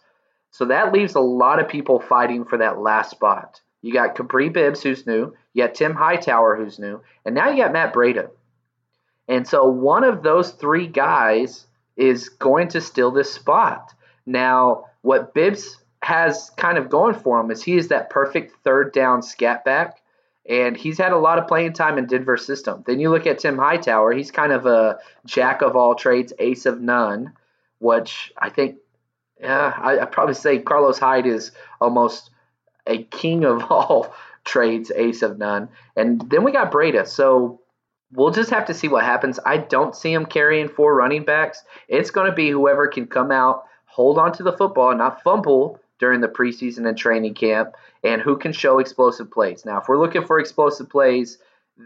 So 0.52 0.66
that 0.66 0.94
leaves 0.94 1.16
a 1.16 1.20
lot 1.20 1.60
of 1.60 1.68
people 1.68 2.00
fighting 2.00 2.46
for 2.46 2.58
that 2.58 2.80
last 2.80 3.12
spot. 3.12 3.60
You 3.82 3.92
got 3.92 4.16
Kapri 4.16 4.52
Bibbs, 4.52 4.82
who's 4.82 5.06
new. 5.06 5.34
You 5.54 5.66
got 5.66 5.76
Tim 5.76 5.94
Hightower, 5.94 6.56
who's 6.56 6.80
new. 6.80 7.02
And 7.26 7.36
now 7.36 7.50
you 7.50 7.58
got 7.58 7.74
Matt 7.74 7.94
Breida. 7.94 8.30
And 9.28 9.48
so 9.48 9.68
one 9.68 10.04
of 10.04 10.24
those 10.24 10.52
three 10.52 10.88
guys 10.88 11.66
is 11.98 12.30
going 12.30 12.68
to 12.70 12.82
steal 12.82 13.12
this 13.12 13.34
spot. 13.34 13.94
Now, 14.26 14.86
what 15.02 15.34
Bibbs 15.34 15.78
has 16.02 16.52
kind 16.58 16.78
of 16.78 16.90
going 16.90 17.16
for 17.16 17.40
him 17.40 17.50
is 17.50 17.64
he 17.64 17.78
is 17.78 17.88
that 17.88 18.10
perfect 18.10 18.64
third 18.64 18.94
down 18.94 19.24
scat 19.24 19.66
back 19.66 20.02
and 20.48 20.78
he's 20.78 20.98
had 20.98 21.12
a 21.12 21.18
lot 21.18 21.40
of 21.40 21.48
playing 21.48 21.74
time 21.74 21.98
in 21.98 22.06
Denver's 22.06 22.46
system. 22.46 22.84
Then 22.86 23.00
you 23.00 23.10
look 23.10 23.26
at 23.26 23.40
Tim 23.40 23.58
Hightower; 23.58 24.14
he's 24.14 24.32
kind 24.32 24.52
of 24.52 24.66
a 24.66 25.00
jack 25.26 25.62
of 25.62 25.76
all 25.76 25.96
trades, 25.96 26.34
ace 26.40 26.66
of 26.66 26.82
none, 26.82 27.34
which 27.80 28.32
I 28.38 28.50
think, 28.50 28.78
yeah, 29.40 29.74
I, 29.76 29.96
would 29.96 30.12
probably 30.12 30.36
say 30.36 30.60
Carlos 30.60 31.00
Hyde 31.00 31.26
is 31.26 31.52
almost 31.82 32.30
a 32.86 33.04
king 33.04 33.44
of 33.44 33.64
all 33.72 34.14
trades, 34.44 34.92
ace 34.96 35.24
of 35.24 35.38
none. 35.40 35.70
And 35.96 36.30
then 36.30 36.44
we 36.44 36.52
got 36.52 36.72
Breida, 36.72 37.08
so 37.08 37.60
we'll 38.12 38.32
just 38.32 38.50
have 38.50 38.66
to 38.66 38.74
see 38.74 38.88
what 38.88 39.04
happens. 39.04 39.40
I 39.46 39.58
don't 39.58 39.96
see 39.96 40.14
him 40.14 40.26
carrying 40.26 40.70
four 40.70 40.96
running 40.96 41.24
backs. 41.24 41.64
It's 41.88 42.12
going 42.12 42.30
to 42.30 42.36
be 42.36 42.50
whoever 42.50 42.88
can 42.88 43.08
come 43.08 43.32
out, 43.32 43.66
hold 43.86 44.18
on 44.18 44.32
to 44.34 44.44
the 44.44 44.54
football, 44.54 44.96
not 44.96 45.22
fumble 45.24 45.80
during 46.00 46.22
the 46.22 46.28
preseason 46.28 46.88
and 46.88 46.98
training 46.98 47.34
camp, 47.34 47.76
and 48.04 48.22
who 48.22 48.38
can 48.38 48.52
show 48.52 48.80
explosive 48.80 49.32
plays. 49.32 49.66
Now, 49.66 49.80
if 49.80 49.88
we're 49.88 50.00
looking 50.00 50.26
for 50.26 50.40
explosive 50.40 50.90
plays, 50.90 51.38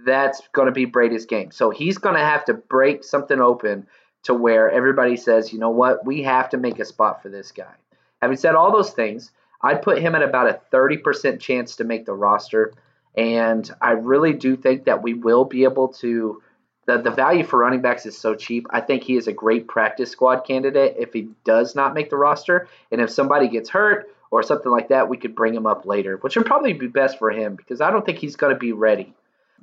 that's 0.06 0.42
going 0.54 0.68
to 0.68 0.72
be 0.72 0.86
Breida's 0.86 1.26
game. 1.26 1.52
So 1.52 1.70
he's 1.70 1.98
going 1.98 2.16
to 2.16 2.22
have 2.22 2.46
to 2.46 2.54
break 2.54 3.04
something 3.04 3.40
open 3.40 3.88
to 4.24 4.34
where 4.34 4.70
everybody 4.70 5.16
says, 5.16 5.54
you 5.54 5.60
know 5.60 5.70
what, 5.70 6.06
we 6.06 6.24
have 6.24 6.50
to 6.50 6.58
make 6.58 6.80
a 6.80 6.86
spot 6.86 7.22
for 7.22 7.30
this 7.30 7.52
guy. 7.52 7.74
Having 8.22 8.38
said 8.38 8.56
all 8.56 8.72
those 8.72 8.92
things, 8.92 9.32
I'd 9.62 9.82
put 9.82 10.00
him 10.00 10.16
at 10.16 10.24
about 10.24 10.50
a 10.50 10.60
30% 10.74 11.40
chance 11.40 11.76
to 11.78 11.84
make 11.84 12.06
the 12.06 12.14
roster. 12.14 12.74
And 13.20 13.70
I 13.82 13.92
really 13.92 14.32
do 14.32 14.56
think 14.56 14.86
that 14.86 15.04
we 15.04 15.14
will 15.14 15.44
be 15.44 15.66
able 15.66 15.90
to. 16.00 16.42
The, 16.86 16.98
the 16.98 17.12
value 17.12 17.44
for 17.44 17.60
running 17.60 17.82
backs 17.82 18.06
is 18.06 18.18
so 18.18 18.34
cheap. 18.34 18.66
I 18.72 18.82
think 18.82 19.04
he 19.04 19.16
is 19.16 19.28
a 19.28 19.34
great 19.34 19.68
practice 19.68 20.10
squad 20.10 20.40
candidate 20.40 20.96
if 20.98 21.14
he 21.14 21.28
does 21.44 21.76
not 21.76 21.94
make 21.94 22.10
the 22.10 22.16
roster. 22.16 22.68
And 22.92 23.00
if 23.00 23.12
somebody 23.12 23.48
gets 23.48 23.70
hurt 23.70 24.10
or 24.32 24.42
something 24.42 24.72
like 24.72 24.88
that, 24.88 25.10
we 25.10 25.18
could 25.18 25.36
bring 25.36 25.54
him 25.54 25.68
up 25.68 25.86
later, 25.86 26.18
which 26.18 26.36
would 26.36 26.48
probably 26.48 26.74
be 26.74 26.88
best 26.88 27.20
for 27.20 27.30
him 27.30 27.56
because 27.56 27.82
I 27.82 27.92
don't 27.92 28.06
think 28.06 28.18
he's 28.18 28.38
going 28.38 28.54
to 28.54 28.60
be 28.60 28.72
ready. 28.72 29.14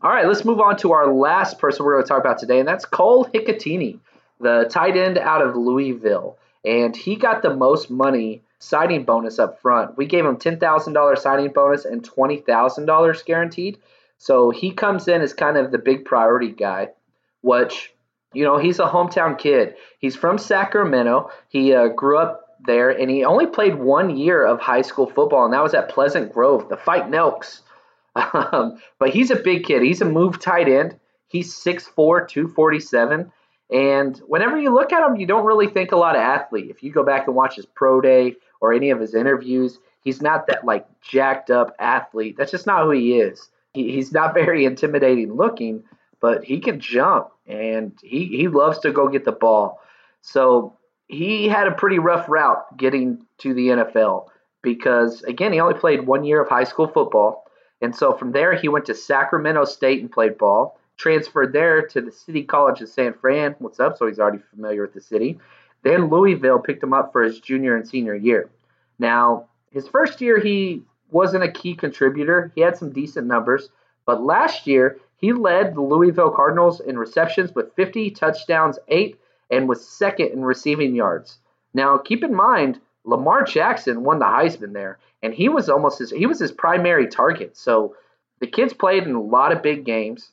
All 0.03 0.11
right, 0.11 0.29
let's 0.29 0.45
move 0.45 0.61
on 0.61 0.77
to 0.79 0.93
our 0.93 1.13
last 1.13 1.59
person 1.59 1.85
we're 1.85 1.95
going 1.95 2.05
to 2.05 2.09
talk 2.09 2.21
about 2.21 2.39
today, 2.39 2.59
and 2.59 2.69
that's 2.69 2.85
Cole 2.85 3.25
Hikutini, 3.25 3.99
the 4.39 4.69
tight 4.71 4.97
end 4.97 5.17
out 5.17 5.41
of 5.41 5.57
Louisville. 5.57 6.37
And 6.65 6.95
he 6.95 7.17
got 7.17 7.41
the 7.41 7.55
most 7.55 7.91
money 7.91 8.43
signing 8.59 9.05
bonus 9.05 9.39
up 9.39 9.61
front. 9.61 9.97
We 9.97 10.07
gave 10.07 10.25
him 10.25 10.37
$10,000 10.37 11.19
signing 11.19 11.53
bonus 11.53 11.85
and 11.85 12.03
$20,000 12.03 13.25
guaranteed. 13.25 13.79
So 14.19 14.51
he 14.51 14.73
comes 14.73 15.09
in 15.09 15.21
as 15.21 15.35
kind 15.35 15.57
of 15.57 15.71
the 15.71 15.79
big 15.79 16.05
priority 16.05 16.51
guy, 16.51 16.91
which, 17.43 17.93
you 18.33 18.45
know, 18.45 18.59
he's 18.59 18.79
a 18.79 18.87
hometown 18.87 19.39
kid. 19.39 19.75
He's 19.99 20.17
from 20.17 20.39
Sacramento. 20.39 21.31
He 21.49 21.75
uh, 21.75 21.89
grew 21.89 22.19
up 22.19 22.57
there, 22.65 22.91
and 22.91 23.11
he 23.11 23.25
only 23.25 23.47
played 23.47 23.77
one 23.77 24.17
year 24.17 24.45
of 24.45 24.61
high 24.61 24.83
school 24.83 25.07
football, 25.07 25.45
and 25.45 25.53
that 25.53 25.63
was 25.63 25.75
at 25.75 25.91
Pleasant 25.91 26.33
Grove, 26.33 26.69
the 26.69 26.77
Fighting 26.77 27.15
Elks. 27.15 27.63
Um, 28.33 28.79
but 28.99 29.11
he's 29.11 29.31
a 29.31 29.37
big 29.37 29.65
kid. 29.65 29.83
He's 29.83 30.01
a 30.01 30.07
move 30.07 30.41
tight 30.41 30.71
end. 30.71 30.99
He's 31.27 31.55
6'4, 31.55 32.27
247. 32.27 33.31
And 33.71 34.17
whenever 34.27 34.59
you 34.59 34.73
look 34.73 34.91
at 34.91 35.07
him, 35.07 35.17
you 35.17 35.27
don't 35.27 35.45
really 35.45 35.67
think 35.67 35.93
a 35.93 35.97
lot 35.97 36.17
of 36.17 36.23
athlete. 36.23 36.71
If 36.71 36.83
you 36.83 36.91
go 36.91 37.05
back 37.05 37.27
and 37.27 37.37
watch 37.37 37.57
his 37.57 37.67
pro 37.67 38.01
day 38.01 38.37
or 38.61 38.73
any 38.73 38.91
of 38.91 39.01
his 39.01 39.15
interviews, 39.15 39.79
he's 40.01 40.23
not 40.23 40.47
that 40.47 40.65
like 40.65 40.87
jacked 41.01 41.51
up 41.51 41.75
athlete. 41.79 42.37
That's 42.37 42.51
just 42.51 42.67
not 42.67 42.85
who 42.85 42.91
he 42.91 43.19
is. 43.19 43.51
He, 43.75 43.93
he's 43.93 44.13
not 44.13 44.35
very 44.35 44.65
intimidating 44.65 45.35
looking, 45.35 45.83
but 46.21 46.45
he 46.45 46.61
can 46.61 46.81
jump 46.81 47.31
and 47.47 47.93
he, 48.03 48.27
he 48.27 48.49
loves 48.49 48.79
to 48.81 48.93
go 48.93 49.09
get 49.09 49.25
the 49.25 49.33
ball. 49.33 49.81
So 50.23 50.77
he 51.09 51.49
had 51.49 51.69
a 51.69 51.73
pretty 51.73 51.99
rough 51.99 52.29
route 52.29 52.77
getting 52.77 53.25
to 53.39 53.55
the 53.55 53.69
NFL 53.69 54.29
because, 54.63 55.23
again, 55.23 55.53
he 55.53 55.61
only 55.61 55.79
played 55.79 56.07
one 56.07 56.25
year 56.25 56.43
of 56.43 56.49
high 56.49 56.65
school 56.65 56.89
football. 56.89 57.45
And 57.81 57.95
so 57.95 58.13
from 58.13 58.33
there, 58.33 58.55
he 58.55 58.69
went 58.69 58.87
to 58.87 58.95
Sacramento 58.95 59.65
State 59.67 60.01
and 60.01 60.11
played 60.11 60.39
ball, 60.39 60.79
transferred 60.97 61.53
there 61.53 61.87
to 61.89 62.01
the 62.01 62.11
City 62.11 62.43
College 62.43 62.81
of 62.81 62.89
San 62.89 63.13
Fran. 63.13 63.55
What's 63.59 63.79
up? 63.79 63.99
So 63.99 64.07
he's 64.07 64.19
already 64.19 64.43
familiar 64.51 64.83
with 64.83 64.95
the 64.95 65.01
city. 65.01 65.39
Then 65.87 66.11
Louisville 66.11 66.59
picked 66.59 66.83
him 66.83 66.93
up 66.93 67.13
for 67.13 67.23
his 67.23 67.39
junior 67.39 67.77
and 67.77 67.87
senior 67.87 68.17
year. 68.17 68.51
Now, 68.99 69.47
his 69.71 69.87
first 69.87 70.21
year, 70.21 70.41
he 70.41 70.83
wasn't 71.13 71.45
a 71.45 71.53
key 71.53 71.77
contributor. 71.77 72.51
He 72.57 72.61
had 72.61 72.77
some 72.77 72.93
decent 72.93 73.29
numbers. 73.29 73.69
But 74.05 74.21
last 74.21 74.67
year, 74.67 74.99
he 75.17 75.33
led 75.33 75.77
the 75.77 75.83
Louisville 75.83 76.33
Cardinals 76.33 76.81
in 76.81 76.99
receptions 76.99 77.55
with 77.55 77.73
50 77.77 78.11
touchdowns, 78.11 78.81
eight 78.89 79.21
and 79.49 79.69
was 79.69 79.89
second 79.89 80.33
in 80.33 80.45
receiving 80.45 80.97
yards. 80.97 81.39
Now, 81.73 81.99
keep 81.99 82.25
in 82.25 82.35
mind, 82.35 82.81
Lamar 83.05 83.45
Jackson 83.45 84.03
won 84.03 84.19
the 84.19 84.25
Heisman 84.25 84.73
there, 84.73 84.99
and 85.23 85.33
he 85.33 85.49
was 85.49 85.69
almost 85.69 86.01
his 86.01 86.11
he 86.11 86.27
was 86.27 86.41
his 86.41 86.51
primary 86.51 87.07
target. 87.07 87.57
So 87.57 87.95
the 88.41 88.49
kid's 88.49 88.75
played 88.75 89.05
in 89.05 89.15
a 89.15 89.23
lot 89.23 89.53
of 89.53 89.63
big 89.63 89.85
games, 89.85 90.33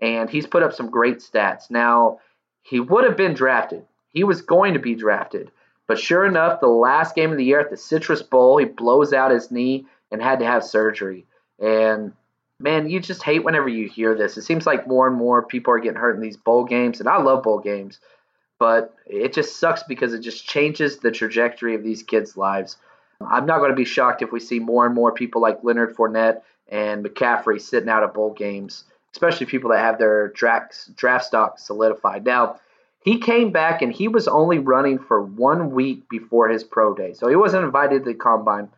and 0.00 0.30
he's 0.30 0.46
put 0.46 0.62
up 0.62 0.72
some 0.72 0.88
great 0.88 1.18
stats. 1.18 1.70
Now, 1.70 2.20
he 2.62 2.80
would 2.80 3.04
have 3.04 3.18
been 3.18 3.34
drafted. 3.34 3.84
He 4.14 4.24
was 4.24 4.40
going 4.40 4.72
to 4.74 4.80
be 4.80 4.94
drafted. 4.94 5.50
But 5.86 5.98
sure 5.98 6.24
enough, 6.24 6.60
the 6.60 6.68
last 6.68 7.14
game 7.14 7.30
of 7.30 7.36
the 7.36 7.44
year 7.44 7.60
at 7.60 7.68
the 7.68 7.76
Citrus 7.76 8.22
Bowl, 8.22 8.56
he 8.56 8.64
blows 8.64 9.12
out 9.12 9.30
his 9.30 9.50
knee 9.50 9.86
and 10.10 10.22
had 10.22 10.38
to 10.38 10.46
have 10.46 10.64
surgery. 10.64 11.26
And 11.58 12.14
man, 12.58 12.88
you 12.88 13.00
just 13.00 13.22
hate 13.22 13.44
whenever 13.44 13.68
you 13.68 13.86
hear 13.88 14.14
this. 14.14 14.38
It 14.38 14.42
seems 14.42 14.66
like 14.66 14.88
more 14.88 15.06
and 15.06 15.16
more 15.16 15.42
people 15.42 15.74
are 15.74 15.78
getting 15.78 16.00
hurt 16.00 16.16
in 16.16 16.22
these 16.22 16.38
bowl 16.38 16.64
games, 16.64 17.00
and 17.00 17.08
I 17.08 17.20
love 17.20 17.42
bowl 17.42 17.58
games 17.58 18.00
but 18.58 18.94
it 19.06 19.32
just 19.32 19.58
sucks 19.58 19.82
because 19.82 20.14
it 20.14 20.20
just 20.20 20.46
changes 20.46 20.98
the 20.98 21.10
trajectory 21.10 21.74
of 21.74 21.82
these 21.82 22.02
kids' 22.02 22.36
lives. 22.36 22.76
I'm 23.20 23.46
not 23.46 23.58
going 23.58 23.70
to 23.70 23.76
be 23.76 23.84
shocked 23.84 24.22
if 24.22 24.32
we 24.32 24.40
see 24.40 24.58
more 24.58 24.86
and 24.86 24.94
more 24.94 25.12
people 25.12 25.40
like 25.40 25.62
Leonard 25.62 25.94
Fournette 25.94 26.42
and 26.68 27.04
McCaffrey 27.04 27.60
sitting 27.60 27.88
out 27.88 28.02
of 28.02 28.14
bowl 28.14 28.32
games, 28.32 28.84
especially 29.12 29.46
people 29.46 29.70
that 29.70 29.80
have 29.80 29.98
their 29.98 30.28
draft, 30.28 30.94
draft 30.96 31.26
stock 31.26 31.58
solidified. 31.58 32.24
Now, 32.24 32.58
he 33.04 33.18
came 33.18 33.52
back 33.52 33.82
and 33.82 33.92
he 33.92 34.08
was 34.08 34.26
only 34.26 34.58
running 34.58 34.98
for 34.98 35.22
one 35.22 35.72
week 35.72 36.08
before 36.08 36.48
his 36.48 36.64
pro 36.64 36.94
day. 36.94 37.12
So 37.12 37.28
he 37.28 37.36
wasn't 37.36 37.64
invited 37.64 38.04
to 38.04 38.12
the 38.12 38.14
combine 38.14 38.70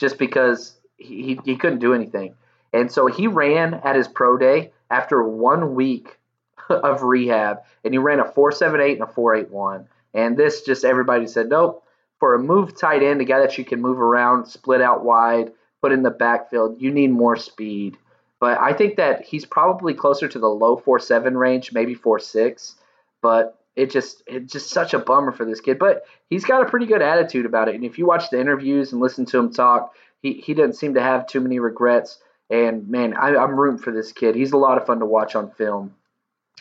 just 0.00 0.18
because 0.18 0.78
he, 0.96 1.38
he, 1.44 1.56
couldn't 1.56 1.80
do 1.80 1.92
anything. 1.92 2.34
And 2.72 2.90
so 2.90 3.06
he 3.06 3.26
ran 3.26 3.74
at 3.74 3.94
his 3.94 4.08
pro 4.08 4.38
day 4.38 4.72
after 4.90 5.22
one 5.22 5.74
week 5.74 6.18
of 6.70 7.02
rehab, 7.02 7.58
and 7.84 7.92
he 7.92 7.98
ran 7.98 8.20
a 8.20 8.24
4.78 8.24 8.92
and 8.94 9.02
a 9.02 9.06
4.81. 9.06 9.86
And 10.14 10.34
this 10.34 10.62
just 10.62 10.84
everybody 10.84 11.26
said, 11.26 11.50
nope. 11.50 11.84
For 12.20 12.34
a 12.34 12.38
move 12.38 12.78
tight 12.78 13.02
end, 13.02 13.20
a 13.20 13.24
guy 13.24 13.40
that 13.40 13.58
you 13.58 13.66
can 13.66 13.82
move 13.82 14.00
around, 14.00 14.46
split 14.46 14.80
out 14.80 15.04
wide, 15.04 15.52
put 15.82 15.92
in 15.92 16.02
the 16.02 16.10
backfield, 16.10 16.80
you 16.80 16.90
need 16.90 17.10
more 17.10 17.36
speed. 17.36 17.98
But 18.40 18.58
I 18.58 18.72
think 18.72 18.96
that 18.96 19.26
he's 19.26 19.44
probably 19.44 19.92
closer 19.92 20.26
to 20.26 20.38
the 20.38 20.48
low 20.48 20.78
4.7 20.78 21.36
range, 21.36 21.72
maybe 21.72 21.94
4.6. 21.94 22.76
But 23.20 23.58
it 23.76 23.90
just 23.90 24.22
it's 24.26 24.52
just 24.52 24.70
such 24.70 24.94
a 24.94 24.98
bummer 24.98 25.32
for 25.32 25.44
this 25.44 25.60
kid. 25.60 25.78
But 25.78 26.04
he's 26.30 26.44
got 26.44 26.62
a 26.62 26.70
pretty 26.70 26.86
good 26.86 27.02
attitude 27.02 27.46
about 27.46 27.68
it. 27.68 27.74
And 27.74 27.84
if 27.84 27.98
you 27.98 28.06
watch 28.06 28.30
the 28.30 28.40
interviews 28.40 28.92
and 28.92 29.00
listen 29.00 29.26
to 29.26 29.38
him 29.38 29.52
talk, 29.52 29.94
he, 30.22 30.34
he 30.34 30.54
doesn't 30.54 30.74
seem 30.74 30.94
to 30.94 31.02
have 31.02 31.26
too 31.26 31.40
many 31.40 31.58
regrets. 31.58 32.18
And 32.50 32.88
man, 32.88 33.14
I, 33.14 33.36
I'm 33.36 33.58
rooting 33.58 33.82
for 33.82 33.92
this 33.92 34.12
kid. 34.12 34.34
He's 34.34 34.52
a 34.52 34.56
lot 34.56 34.78
of 34.78 34.86
fun 34.86 35.00
to 35.00 35.06
watch 35.06 35.34
on 35.34 35.50
film. 35.50 35.94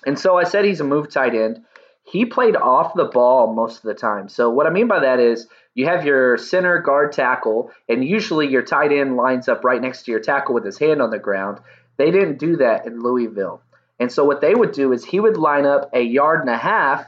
And 0.05 0.17
so 0.17 0.37
I 0.37 0.43
said 0.43 0.65
he's 0.65 0.81
a 0.81 0.85
move 0.85 1.09
tight 1.09 1.35
end. 1.35 1.63
He 2.03 2.25
played 2.25 2.55
off 2.57 2.93
the 2.95 3.05
ball 3.05 3.53
most 3.53 3.77
of 3.77 3.83
the 3.83 3.93
time. 3.93 4.27
So 4.27 4.49
what 4.49 4.67
I 4.67 4.69
mean 4.69 4.87
by 4.87 4.99
that 4.99 5.19
is 5.19 5.47
you 5.73 5.85
have 5.85 6.05
your 6.05 6.37
center 6.37 6.79
guard 6.79 7.13
tackle, 7.13 7.71
and 7.87 8.03
usually 8.03 8.49
your 8.49 8.61
tight 8.61 8.91
end 8.91 9.15
lines 9.15 9.47
up 9.47 9.63
right 9.63 9.81
next 9.81 10.03
to 10.03 10.11
your 10.11 10.19
tackle 10.19 10.53
with 10.53 10.65
his 10.65 10.77
hand 10.77 11.01
on 11.01 11.11
the 11.11 11.19
ground. 11.19 11.59
They 11.97 12.11
didn't 12.11 12.39
do 12.39 12.57
that 12.57 12.85
in 12.85 13.01
Louisville. 13.01 13.61
And 13.99 14.11
so 14.11 14.25
what 14.25 14.41
they 14.41 14.55
would 14.55 14.71
do 14.71 14.91
is 14.91 15.05
he 15.05 15.19
would 15.19 15.37
line 15.37 15.65
up 15.65 15.89
a 15.93 16.01
yard 16.01 16.41
and 16.41 16.49
a 16.49 16.57
half 16.57 17.05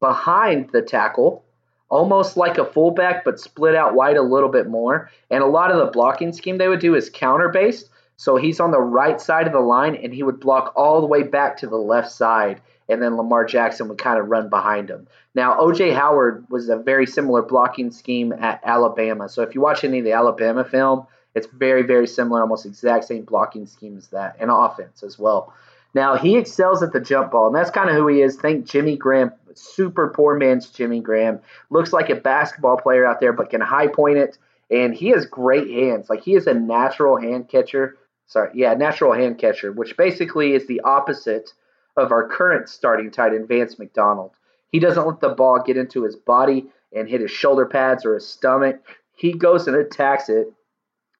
behind 0.00 0.70
the 0.70 0.82
tackle, 0.82 1.44
almost 1.88 2.36
like 2.36 2.58
a 2.58 2.64
fullback, 2.64 3.24
but 3.24 3.40
split 3.40 3.74
out 3.74 3.94
wide 3.94 4.16
a 4.16 4.22
little 4.22 4.48
bit 4.48 4.68
more. 4.68 5.10
And 5.30 5.42
a 5.42 5.46
lot 5.46 5.70
of 5.70 5.78
the 5.78 5.90
blocking 5.90 6.32
scheme 6.32 6.58
they 6.58 6.68
would 6.68 6.80
do 6.80 6.94
is 6.94 7.10
counter 7.10 7.48
based. 7.48 7.90
So 8.16 8.36
he's 8.36 8.60
on 8.60 8.70
the 8.70 8.80
right 8.80 9.20
side 9.20 9.46
of 9.46 9.52
the 9.52 9.60
line 9.60 9.94
and 9.96 10.12
he 10.12 10.22
would 10.22 10.40
block 10.40 10.72
all 10.76 11.00
the 11.00 11.06
way 11.06 11.22
back 11.22 11.58
to 11.58 11.66
the 11.66 11.76
left 11.76 12.10
side. 12.10 12.60
And 12.88 13.02
then 13.02 13.16
Lamar 13.16 13.44
Jackson 13.44 13.88
would 13.88 13.98
kind 13.98 14.18
of 14.18 14.28
run 14.28 14.48
behind 14.48 14.88
him. 14.88 15.06
Now, 15.34 15.60
OJ 15.60 15.94
Howard 15.94 16.46
was 16.48 16.68
a 16.68 16.76
very 16.76 17.06
similar 17.06 17.42
blocking 17.42 17.90
scheme 17.90 18.32
at 18.32 18.60
Alabama. 18.64 19.28
So 19.28 19.42
if 19.42 19.54
you 19.54 19.60
watch 19.60 19.84
any 19.84 19.98
of 19.98 20.04
the 20.04 20.12
Alabama 20.12 20.64
film, 20.64 21.06
it's 21.34 21.46
very, 21.46 21.82
very 21.82 22.06
similar, 22.06 22.40
almost 22.40 22.66
exact 22.66 23.04
same 23.04 23.22
blocking 23.22 23.66
scheme 23.66 23.96
as 23.96 24.08
that, 24.08 24.36
and 24.40 24.50
offense 24.50 25.02
as 25.02 25.18
well. 25.18 25.52
Now 25.94 26.16
he 26.16 26.36
excels 26.36 26.82
at 26.82 26.92
the 26.92 27.00
jump 27.00 27.32
ball, 27.32 27.46
and 27.46 27.56
that's 27.56 27.70
kind 27.70 27.88
of 27.88 27.96
who 27.96 28.08
he 28.08 28.20
is. 28.20 28.36
Think 28.36 28.66
Jimmy 28.66 28.96
Graham, 28.96 29.32
super 29.54 30.08
poor 30.08 30.36
man's 30.36 30.70
Jimmy 30.70 31.00
Graham. 31.00 31.40
Looks 31.70 31.92
like 31.92 32.10
a 32.10 32.14
basketball 32.14 32.76
player 32.76 33.06
out 33.06 33.20
there, 33.20 33.32
but 33.32 33.50
can 33.50 33.60
high 33.60 33.88
point 33.88 34.18
it, 34.18 34.38
and 34.70 34.94
he 34.94 35.08
has 35.08 35.26
great 35.26 35.68
hands. 35.68 36.10
Like 36.10 36.22
he 36.22 36.34
is 36.34 36.46
a 36.46 36.54
natural 36.54 37.16
hand 37.16 37.48
catcher. 37.48 37.96
Sorry, 38.26 38.50
yeah, 38.54 38.74
natural 38.74 39.14
hand 39.14 39.38
catcher, 39.38 39.72
which 39.72 39.96
basically 39.96 40.52
is 40.52 40.66
the 40.66 40.80
opposite 40.82 41.52
of 41.96 42.12
our 42.12 42.28
current 42.28 42.68
starting 42.68 43.10
tight 43.10 43.32
end, 43.32 43.48
Vance 43.48 43.78
McDonald. 43.78 44.32
He 44.70 44.78
doesn't 44.78 45.06
let 45.06 45.20
the 45.20 45.30
ball 45.30 45.62
get 45.64 45.78
into 45.78 46.04
his 46.04 46.16
body 46.16 46.66
and 46.94 47.08
hit 47.08 47.22
his 47.22 47.30
shoulder 47.30 47.64
pads 47.64 48.04
or 48.04 48.14
his 48.14 48.26
stomach. 48.26 48.80
He 49.16 49.32
goes 49.32 49.66
and 49.66 49.76
attacks 49.76 50.28
it, 50.28 50.52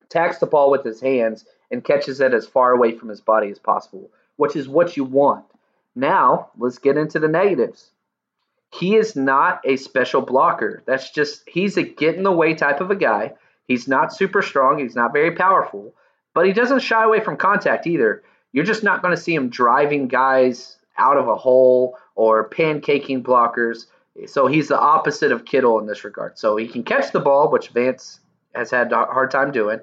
attacks 0.04 0.38
the 0.38 0.46
ball 0.46 0.70
with 0.70 0.84
his 0.84 1.00
hands, 1.00 1.46
and 1.70 1.82
catches 1.82 2.20
it 2.20 2.34
as 2.34 2.46
far 2.46 2.72
away 2.72 2.92
from 2.92 3.08
his 3.08 3.22
body 3.22 3.50
as 3.50 3.58
possible 3.58 4.10
which 4.38 4.56
is 4.56 4.68
what 4.68 4.96
you 4.96 5.04
want. 5.04 5.44
Now, 5.94 6.50
let's 6.56 6.78
get 6.78 6.96
into 6.96 7.18
the 7.18 7.28
negatives. 7.28 7.90
He 8.72 8.96
is 8.96 9.16
not 9.16 9.60
a 9.64 9.76
special 9.76 10.22
blocker. 10.22 10.82
That's 10.86 11.10
just, 11.10 11.42
he's 11.48 11.76
a 11.76 11.82
get 11.82 12.14
in 12.14 12.22
the 12.22 12.32
way 12.32 12.54
type 12.54 12.80
of 12.80 12.90
a 12.90 12.96
guy. 12.96 13.34
He's 13.66 13.88
not 13.88 14.14
super 14.14 14.40
strong. 14.40 14.78
He's 14.78 14.94
not 14.94 15.12
very 15.12 15.32
powerful, 15.32 15.92
but 16.34 16.46
he 16.46 16.52
doesn't 16.52 16.80
shy 16.80 17.02
away 17.02 17.20
from 17.20 17.36
contact 17.36 17.86
either. 17.86 18.22
You're 18.52 18.64
just 18.64 18.84
not 18.84 19.02
going 19.02 19.14
to 19.14 19.20
see 19.20 19.34
him 19.34 19.50
driving 19.50 20.06
guys 20.06 20.76
out 20.96 21.16
of 21.16 21.28
a 21.28 21.36
hole 21.36 21.98
or 22.14 22.48
pancaking 22.48 23.22
blockers. 23.22 23.86
So 24.26 24.46
he's 24.46 24.68
the 24.68 24.78
opposite 24.78 25.32
of 25.32 25.44
Kittle 25.44 25.80
in 25.80 25.86
this 25.86 26.04
regard. 26.04 26.38
So 26.38 26.56
he 26.56 26.68
can 26.68 26.84
catch 26.84 27.10
the 27.10 27.20
ball, 27.20 27.50
which 27.50 27.70
Vance 27.70 28.20
has 28.54 28.70
had 28.70 28.92
a 28.92 29.06
hard 29.06 29.30
time 29.30 29.50
doing, 29.50 29.80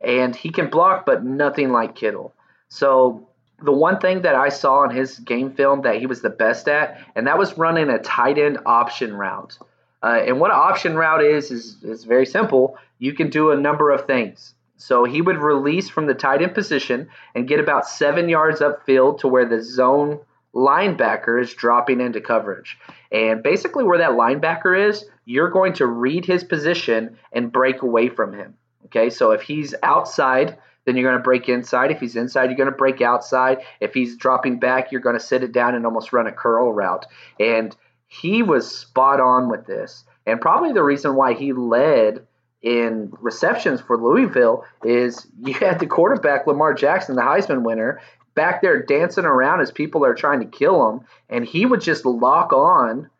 and 0.00 0.34
he 0.34 0.50
can 0.50 0.70
block, 0.70 1.06
but 1.06 1.24
nothing 1.24 1.70
like 1.70 1.94
Kittle. 1.94 2.34
So 2.68 3.28
the 3.62 3.72
one 3.72 3.98
thing 3.98 4.22
that 4.22 4.34
I 4.34 4.48
saw 4.48 4.84
in 4.84 4.90
his 4.94 5.18
game 5.18 5.52
film 5.52 5.82
that 5.82 5.96
he 5.96 6.06
was 6.06 6.22
the 6.22 6.30
best 6.30 6.68
at, 6.68 7.00
and 7.14 7.26
that 7.26 7.38
was 7.38 7.56
running 7.56 7.88
a 7.90 7.98
tight 7.98 8.38
end 8.38 8.58
option 8.66 9.14
route. 9.14 9.58
Uh, 10.02 10.20
and 10.26 10.40
what 10.40 10.50
an 10.50 10.58
option 10.58 10.96
route 10.96 11.22
is, 11.22 11.50
is 11.50 11.82
is 11.82 12.04
very 12.04 12.26
simple. 12.26 12.76
You 12.98 13.12
can 13.12 13.30
do 13.30 13.50
a 13.50 13.56
number 13.56 13.90
of 13.90 14.06
things. 14.06 14.54
So 14.76 15.04
he 15.04 15.22
would 15.22 15.38
release 15.38 15.88
from 15.88 16.06
the 16.06 16.14
tight 16.14 16.42
end 16.42 16.54
position 16.54 17.08
and 17.36 17.46
get 17.46 17.60
about 17.60 17.86
seven 17.86 18.28
yards 18.28 18.60
upfield 18.60 19.20
to 19.20 19.28
where 19.28 19.44
the 19.44 19.62
zone 19.62 20.18
linebacker 20.54 21.40
is 21.40 21.54
dropping 21.54 22.00
into 22.00 22.20
coverage. 22.20 22.76
And 23.10 23.42
basically, 23.42 23.84
where 23.84 23.98
that 23.98 24.10
linebacker 24.10 24.88
is, 24.88 25.04
you're 25.24 25.50
going 25.50 25.74
to 25.74 25.86
read 25.86 26.24
his 26.24 26.42
position 26.42 27.16
and 27.32 27.52
break 27.52 27.82
away 27.82 28.08
from 28.08 28.32
him. 28.32 28.54
Okay, 28.86 29.08
so 29.08 29.30
if 29.30 29.42
he's 29.42 29.74
outside, 29.82 30.58
then 30.84 30.96
you're 30.96 31.08
going 31.08 31.18
to 31.18 31.22
break 31.22 31.48
inside. 31.48 31.90
If 31.90 32.00
he's 32.00 32.16
inside, 32.16 32.44
you're 32.44 32.56
going 32.56 32.70
to 32.70 32.76
break 32.76 33.00
outside. 33.00 33.58
If 33.80 33.94
he's 33.94 34.16
dropping 34.16 34.58
back, 34.58 34.90
you're 34.90 35.00
going 35.00 35.18
to 35.18 35.24
sit 35.24 35.42
it 35.42 35.52
down 35.52 35.74
and 35.74 35.86
almost 35.86 36.12
run 36.12 36.26
a 36.26 36.32
curl 36.32 36.72
route. 36.72 37.06
And 37.38 37.74
he 38.08 38.42
was 38.42 38.70
spot 38.70 39.20
on 39.20 39.48
with 39.48 39.66
this. 39.66 40.04
And 40.26 40.40
probably 40.40 40.72
the 40.72 40.82
reason 40.82 41.14
why 41.14 41.34
he 41.34 41.52
led 41.52 42.26
in 42.62 43.12
receptions 43.20 43.80
for 43.80 43.96
Louisville 43.96 44.64
is 44.84 45.26
you 45.40 45.54
had 45.54 45.80
the 45.80 45.86
quarterback, 45.86 46.46
Lamar 46.46 46.74
Jackson, 46.74 47.16
the 47.16 47.22
Heisman 47.22 47.62
winner, 47.62 48.00
back 48.34 48.62
there 48.62 48.82
dancing 48.82 49.24
around 49.24 49.60
as 49.60 49.70
people 49.70 50.04
are 50.04 50.14
trying 50.14 50.40
to 50.40 50.46
kill 50.46 50.88
him. 50.88 51.00
And 51.28 51.44
he 51.44 51.66
would 51.66 51.80
just 51.80 52.06
lock 52.06 52.52
on 52.52 53.10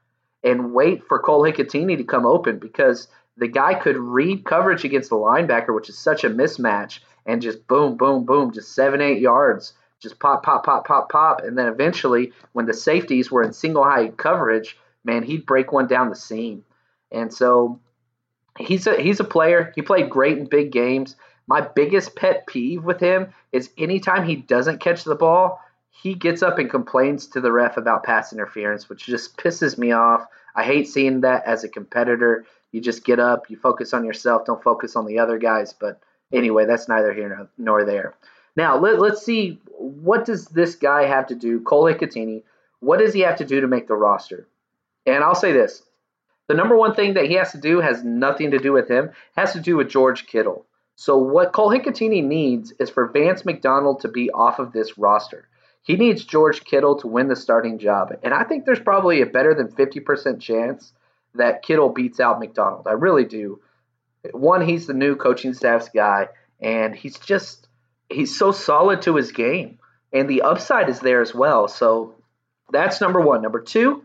and 0.44 0.74
wait 0.74 1.04
for 1.06 1.18
Cole 1.18 1.42
Hikutini 1.42 1.96
to 1.96 2.04
come 2.04 2.26
open 2.26 2.58
because 2.58 3.08
the 3.36 3.48
guy 3.48 3.74
could 3.74 3.96
read 3.96 4.44
coverage 4.44 4.84
against 4.84 5.10
the 5.10 5.16
linebacker, 5.16 5.74
which 5.74 5.88
is 5.88 5.98
such 5.98 6.24
a 6.24 6.30
mismatch 6.30 7.00
and 7.26 7.42
just 7.42 7.66
boom, 7.66 7.96
boom, 7.96 8.24
boom, 8.24 8.52
just 8.52 8.74
seven, 8.74 9.00
eight 9.00 9.20
yards, 9.20 9.74
just 10.00 10.18
pop, 10.18 10.42
pop, 10.42 10.64
pop, 10.64 10.86
pop, 10.86 11.10
pop. 11.10 11.42
And 11.42 11.56
then 11.56 11.68
eventually, 11.68 12.32
when 12.52 12.66
the 12.66 12.74
safeties 12.74 13.30
were 13.30 13.42
in 13.42 13.52
single 13.52 13.84
high 13.84 14.08
coverage, 14.08 14.76
man, 15.04 15.22
he'd 15.22 15.46
break 15.46 15.72
one 15.72 15.86
down 15.86 16.08
the 16.08 16.16
seam. 16.16 16.64
And 17.10 17.32
so 17.32 17.80
he's 18.58 18.86
a 18.86 19.00
he's 19.00 19.20
a 19.20 19.24
player. 19.24 19.72
He 19.74 19.82
played 19.82 20.10
great 20.10 20.38
in 20.38 20.46
big 20.46 20.72
games. 20.72 21.16
My 21.46 21.60
biggest 21.60 22.16
pet 22.16 22.46
peeve 22.46 22.84
with 22.84 23.00
him 23.00 23.32
is 23.52 23.70
anytime 23.76 24.24
he 24.24 24.36
doesn't 24.36 24.80
catch 24.80 25.04
the 25.04 25.14
ball, 25.14 25.60
he 25.90 26.14
gets 26.14 26.42
up 26.42 26.58
and 26.58 26.70
complains 26.70 27.26
to 27.28 27.40
the 27.40 27.52
ref 27.52 27.76
about 27.76 28.04
pass 28.04 28.32
interference, 28.32 28.88
which 28.88 29.06
just 29.06 29.36
pisses 29.36 29.76
me 29.76 29.92
off. 29.92 30.26
I 30.54 30.64
hate 30.64 30.88
seeing 30.88 31.20
that 31.20 31.44
as 31.44 31.64
a 31.64 31.68
competitor. 31.68 32.46
You 32.70 32.80
just 32.80 33.04
get 33.04 33.18
up, 33.18 33.50
you 33.50 33.56
focus 33.56 33.92
on 33.92 34.04
yourself, 34.04 34.46
don't 34.46 34.62
focus 34.62 34.96
on 34.96 35.06
the 35.06 35.18
other 35.18 35.38
guys. 35.38 35.72
But 35.72 36.00
Anyway, 36.32 36.64
that's 36.66 36.88
neither 36.88 37.12
here 37.12 37.48
nor 37.58 37.84
there. 37.84 38.14
Now 38.56 38.78
let, 38.78 39.00
us 39.00 39.24
see 39.24 39.60
what 39.78 40.24
does 40.24 40.46
this 40.46 40.74
guy 40.74 41.06
have 41.06 41.26
to 41.28 41.34
do, 41.34 41.60
Cole 41.60 41.84
Hikutini, 41.84 42.42
what 42.80 42.98
does 42.98 43.14
he 43.14 43.20
have 43.20 43.36
to 43.36 43.44
do 43.44 43.60
to 43.60 43.68
make 43.68 43.86
the 43.86 43.94
roster? 43.94 44.46
And 45.06 45.22
I'll 45.24 45.34
say 45.34 45.52
this: 45.52 45.82
the 46.48 46.54
number 46.54 46.76
one 46.76 46.94
thing 46.94 47.14
that 47.14 47.26
he 47.26 47.34
has 47.34 47.52
to 47.52 47.58
do 47.58 47.80
has 47.80 48.04
nothing 48.04 48.50
to 48.50 48.58
do 48.58 48.72
with 48.72 48.88
him, 48.90 49.10
has 49.36 49.52
to 49.52 49.60
do 49.60 49.76
with 49.76 49.88
George 49.88 50.26
Kittle. 50.26 50.66
So 50.96 51.16
what 51.16 51.52
Cole 51.52 51.70
Hikutini 51.70 52.22
needs 52.22 52.72
is 52.78 52.90
for 52.90 53.08
Vance 53.08 53.44
McDonald 53.44 54.00
to 54.00 54.08
be 54.08 54.30
off 54.30 54.58
of 54.58 54.72
this 54.72 54.98
roster. 54.98 55.48
He 55.82 55.96
needs 55.96 56.24
George 56.24 56.64
Kittle 56.64 56.96
to 57.00 57.08
win 57.08 57.28
the 57.28 57.36
starting 57.36 57.78
job, 57.78 58.16
and 58.22 58.32
I 58.34 58.44
think 58.44 58.64
there's 58.64 58.78
probably 58.78 59.20
a 59.20 59.26
better 59.26 59.54
than 59.54 59.68
50% 59.68 60.40
chance 60.40 60.92
that 61.34 61.62
Kittle 61.62 61.88
beats 61.88 62.20
out 62.20 62.38
McDonald. 62.38 62.86
I 62.86 62.92
really 62.92 63.24
do. 63.24 63.60
One, 64.30 64.66
he's 64.66 64.86
the 64.86 64.94
new 64.94 65.16
coaching 65.16 65.54
staff's 65.54 65.88
guy, 65.88 66.28
and 66.60 66.94
he's 66.94 67.18
just 67.18 67.68
he's 68.08 68.36
so 68.36 68.52
solid 68.52 69.02
to 69.02 69.16
his 69.16 69.32
game, 69.32 69.78
and 70.12 70.28
the 70.28 70.42
upside 70.42 70.88
is 70.88 71.00
there 71.00 71.20
as 71.20 71.34
well. 71.34 71.66
So 71.68 72.14
that's 72.70 73.00
number 73.00 73.20
one. 73.20 73.42
Number 73.42 73.60
two, 73.60 74.04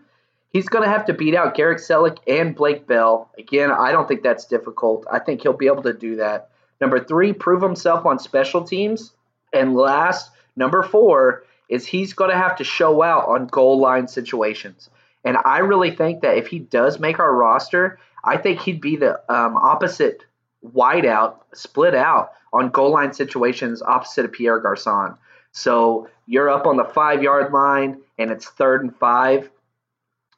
he's 0.49 0.69
going 0.69 0.84
to 0.84 0.89
have 0.89 1.06
to 1.06 1.13
beat 1.13 1.36
out 1.36 1.56
Garrett 1.56 1.80
Celek 1.80 2.17
and 2.27 2.56
Blake 2.56 2.88
Bell. 2.88 3.30
Again, 3.38 3.71
I 3.71 3.91
don't 3.91 4.08
think 4.08 4.23
that's 4.23 4.45
difficult. 4.45 5.06
I 5.12 5.19
think 5.19 5.41
he'll 5.41 5.53
be 5.53 5.67
able 5.67 5.84
to 5.84 5.93
do 5.93 6.17
that. 6.17 6.49
Number 6.82 7.03
three, 7.03 7.34
prove 7.34 7.62
himself 7.62 8.06
on 8.06 8.19
special 8.19 8.63
teams. 8.63 9.13
And 9.53 9.75
last, 9.75 10.32
number 10.56 10.84
four, 10.84 11.43
is 11.69 11.86
he's 11.86 12.13
going 12.13 12.32
to 12.32 12.38
have 12.38 12.58
to 12.58 12.63
show 12.63 13.01
out 13.01 13.27
on 13.27 13.47
goal 13.47 13.80
line 13.80 14.08
situations. 14.08 14.89
And 15.23 15.38
I 15.43 15.60
really 15.60 15.91
think 15.91 16.21
that 16.21 16.38
if 16.38 16.47
he 16.47 16.60
does 16.60 16.99
make 16.99 17.19
our 17.19 17.34
roster, 17.34 17.99
I 18.28 18.38
think 18.38 18.60
he'd 18.60 18.82
be 18.82 18.96
the 18.96 19.20
um, 19.34 19.56
opposite 19.56 20.26
wideout, 20.66 21.38
split 21.54 21.96
out 21.96 22.34
on 22.54 22.70
goal 22.70 22.92
line 22.92 23.13
situations 23.13 23.82
opposite 23.82 24.26
of 24.26 24.32
Pierre 24.32 24.60
Garcon. 24.60 25.18
So 25.52 26.10
you're 26.26 26.50
up 26.50 26.66
on 26.66 26.78
the 26.78 26.84
five 26.84 27.24
yard 27.24 27.52
line 27.52 28.02
and 28.18 28.32
it's 28.32 28.48
third 28.48 28.84
and 28.84 28.96
five. 28.96 29.50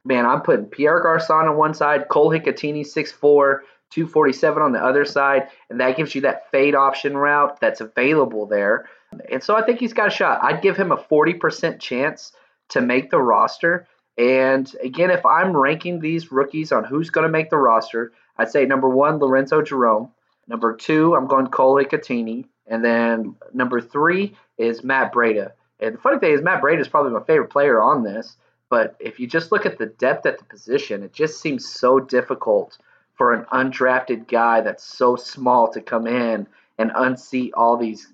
Man, 0.06 0.25
I'm 0.25 0.41
putting 0.41 0.65
Pierre 0.65 1.02
Garcon 1.02 1.49
on 1.49 1.58
one 1.58 1.73
side, 1.73 2.08
Cole 2.10 2.30
Hikutini 2.30 2.82
6'4, 2.82 3.60
247 3.89 4.63
on 4.63 4.71
the 4.71 4.84
other 4.84 5.04
side, 5.04 5.49
and 5.69 5.80
that 5.80 5.97
gives 5.97 6.15
you 6.15 6.21
that 6.21 6.49
fade 6.52 6.75
option 6.75 7.17
route 7.17 7.60
that's 7.60 7.82
available 7.82 8.45
there. 8.45 8.88
And 9.32 9.43
so 9.43 9.56
I 9.56 9.65
think 9.65 9.80
he's 9.80 9.93
got 9.93 10.08
a 10.08 10.12
shot. 10.12 10.39
I'd 10.43 10.62
give 10.62 10.78
him 10.78 10.91
a 10.91 10.97
40% 10.97 11.80
chance 11.80 12.32
to 12.69 12.82
make 12.82 13.10
the 13.10 13.21
roster. 13.21 13.88
And 14.19 14.69
again, 14.84 15.12
if 15.12 15.25
I'm 15.25 15.55
ranking 15.55 16.01
these 16.01 16.29
rookies 16.29 16.73
on 16.73 16.84
who's 16.84 17.10
going 17.10 17.25
to 17.25 17.32
make 17.32 17.49
the 17.49 17.58
roster, 17.58 18.12
I'd 18.38 18.51
say 18.51 18.65
number 18.65 18.89
one, 18.89 19.17
Lorenzo 19.17 19.62
Jerome. 19.62 20.12
Number 20.45 20.75
two, 20.75 21.15
I'm 21.15 21.25
going 21.25 21.47
Cole 21.47 21.75
Hikutini. 21.75 22.43
And 22.67 22.84
then 22.84 23.36
number 23.53 23.79
three 23.79 24.36
is 24.58 24.84
Matt 24.84 25.13
Breida. 25.13 25.53
And 25.79 25.95
the 25.95 25.99
funny 25.99 26.19
thing 26.19 26.34
is, 26.34 26.41
Matt 26.41 26.62
Breida 26.62 26.82
is 26.82 26.89
probably 26.89 27.13
my 27.13 27.23
favorite 27.23 27.49
player 27.49 27.82
on 27.82 28.03
this. 28.03 28.36
But 28.69 28.97
if 28.99 29.21
you 29.21 29.25
just 29.25 29.53
look 29.53 29.65
at 29.65 29.77
the 29.77 29.86
depth 29.86 30.25
at 30.25 30.38
the 30.38 30.43
position, 30.43 31.01
it 31.01 31.13
just 31.13 31.39
seems 31.39 31.65
so 31.65 32.01
difficult 32.01 32.77
for 33.15 33.34
an 33.34 33.45
undrafted 33.53 34.27
guy 34.27 34.60
that's 34.60 34.84
so 34.84 35.15
small 35.15 35.71
to 35.71 35.79
come 35.79 36.08
in 36.08 36.45
and 36.77 36.91
unseat 36.93 37.53
all 37.53 37.77
these 37.77 38.12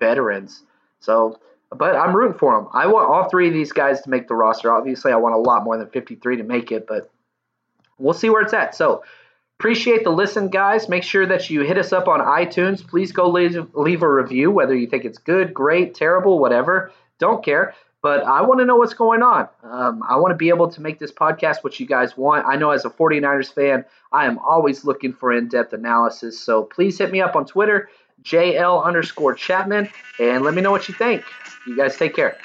veterans. 0.00 0.64
So, 1.00 1.40
but 1.70 1.96
I'm 1.96 2.14
rooting 2.14 2.38
for 2.38 2.56
them. 2.56 2.68
I 2.72 2.86
want 2.86 3.08
all 3.08 3.28
three 3.28 3.48
of 3.48 3.54
these 3.54 3.72
guys 3.72 4.00
to 4.02 4.10
make 4.10 4.28
the 4.28 4.34
roster. 4.34 4.72
Obviously, 4.72 5.12
I 5.12 5.16
want 5.16 5.34
a 5.34 5.38
lot 5.38 5.64
more 5.64 5.76
than 5.76 5.88
53 5.88 6.36
to 6.36 6.44
make 6.44 6.70
it, 6.70 6.86
but 6.86 7.10
we'll 7.98 8.14
see 8.14 8.30
where 8.30 8.42
it's 8.42 8.54
at. 8.54 8.74
So, 8.74 9.02
appreciate 9.58 10.04
the 10.04 10.10
listen, 10.10 10.48
guys. 10.48 10.88
Make 10.88 11.02
sure 11.02 11.26
that 11.26 11.50
you 11.50 11.62
hit 11.62 11.78
us 11.78 11.92
up 11.92 12.08
on 12.08 12.20
iTunes. 12.20 12.86
Please 12.86 13.12
go 13.12 13.28
leave, 13.28 13.74
leave 13.74 14.02
a 14.02 14.12
review, 14.12 14.50
whether 14.50 14.74
you 14.74 14.86
think 14.86 15.04
it's 15.04 15.18
good, 15.18 15.52
great, 15.52 15.94
terrible, 15.94 16.38
whatever. 16.38 16.92
Don't 17.18 17.44
care. 17.44 17.74
But 18.02 18.22
I 18.22 18.42
want 18.42 18.60
to 18.60 18.66
know 18.66 18.76
what's 18.76 18.94
going 18.94 19.22
on. 19.22 19.48
Um, 19.64 20.02
I 20.08 20.16
want 20.16 20.30
to 20.30 20.36
be 20.36 20.50
able 20.50 20.70
to 20.70 20.80
make 20.80 21.00
this 21.00 21.10
podcast 21.10 21.64
what 21.64 21.80
you 21.80 21.86
guys 21.86 22.16
want. 22.16 22.46
I 22.46 22.54
know 22.54 22.70
as 22.70 22.84
a 22.84 22.90
49ers 22.90 23.52
fan, 23.52 23.84
I 24.12 24.26
am 24.26 24.38
always 24.38 24.84
looking 24.84 25.12
for 25.12 25.32
in 25.32 25.48
depth 25.48 25.72
analysis. 25.72 26.38
So 26.38 26.62
please 26.62 26.98
hit 26.98 27.10
me 27.10 27.20
up 27.20 27.34
on 27.34 27.46
Twitter, 27.46 27.88
JL 28.22 28.84
underscore 28.84 29.34
Chapman, 29.34 29.88
and 30.18 30.44
let 30.44 30.54
me 30.54 30.62
know 30.62 30.70
what 30.70 30.88
you 30.88 30.94
think. 30.94 31.24
You 31.66 31.76
guys 31.76 31.96
take 31.96 32.14
care. 32.14 32.38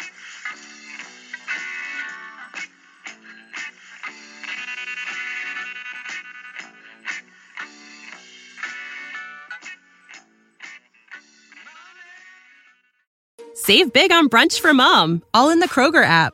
Save 13.54 13.94
big 13.94 14.12
on 14.12 14.28
brunch 14.28 14.60
for 14.60 14.74
mom, 14.74 15.24
all 15.34 15.50
in 15.50 15.60
the 15.60 15.68
Kroger 15.68 16.04
app. 16.04 16.34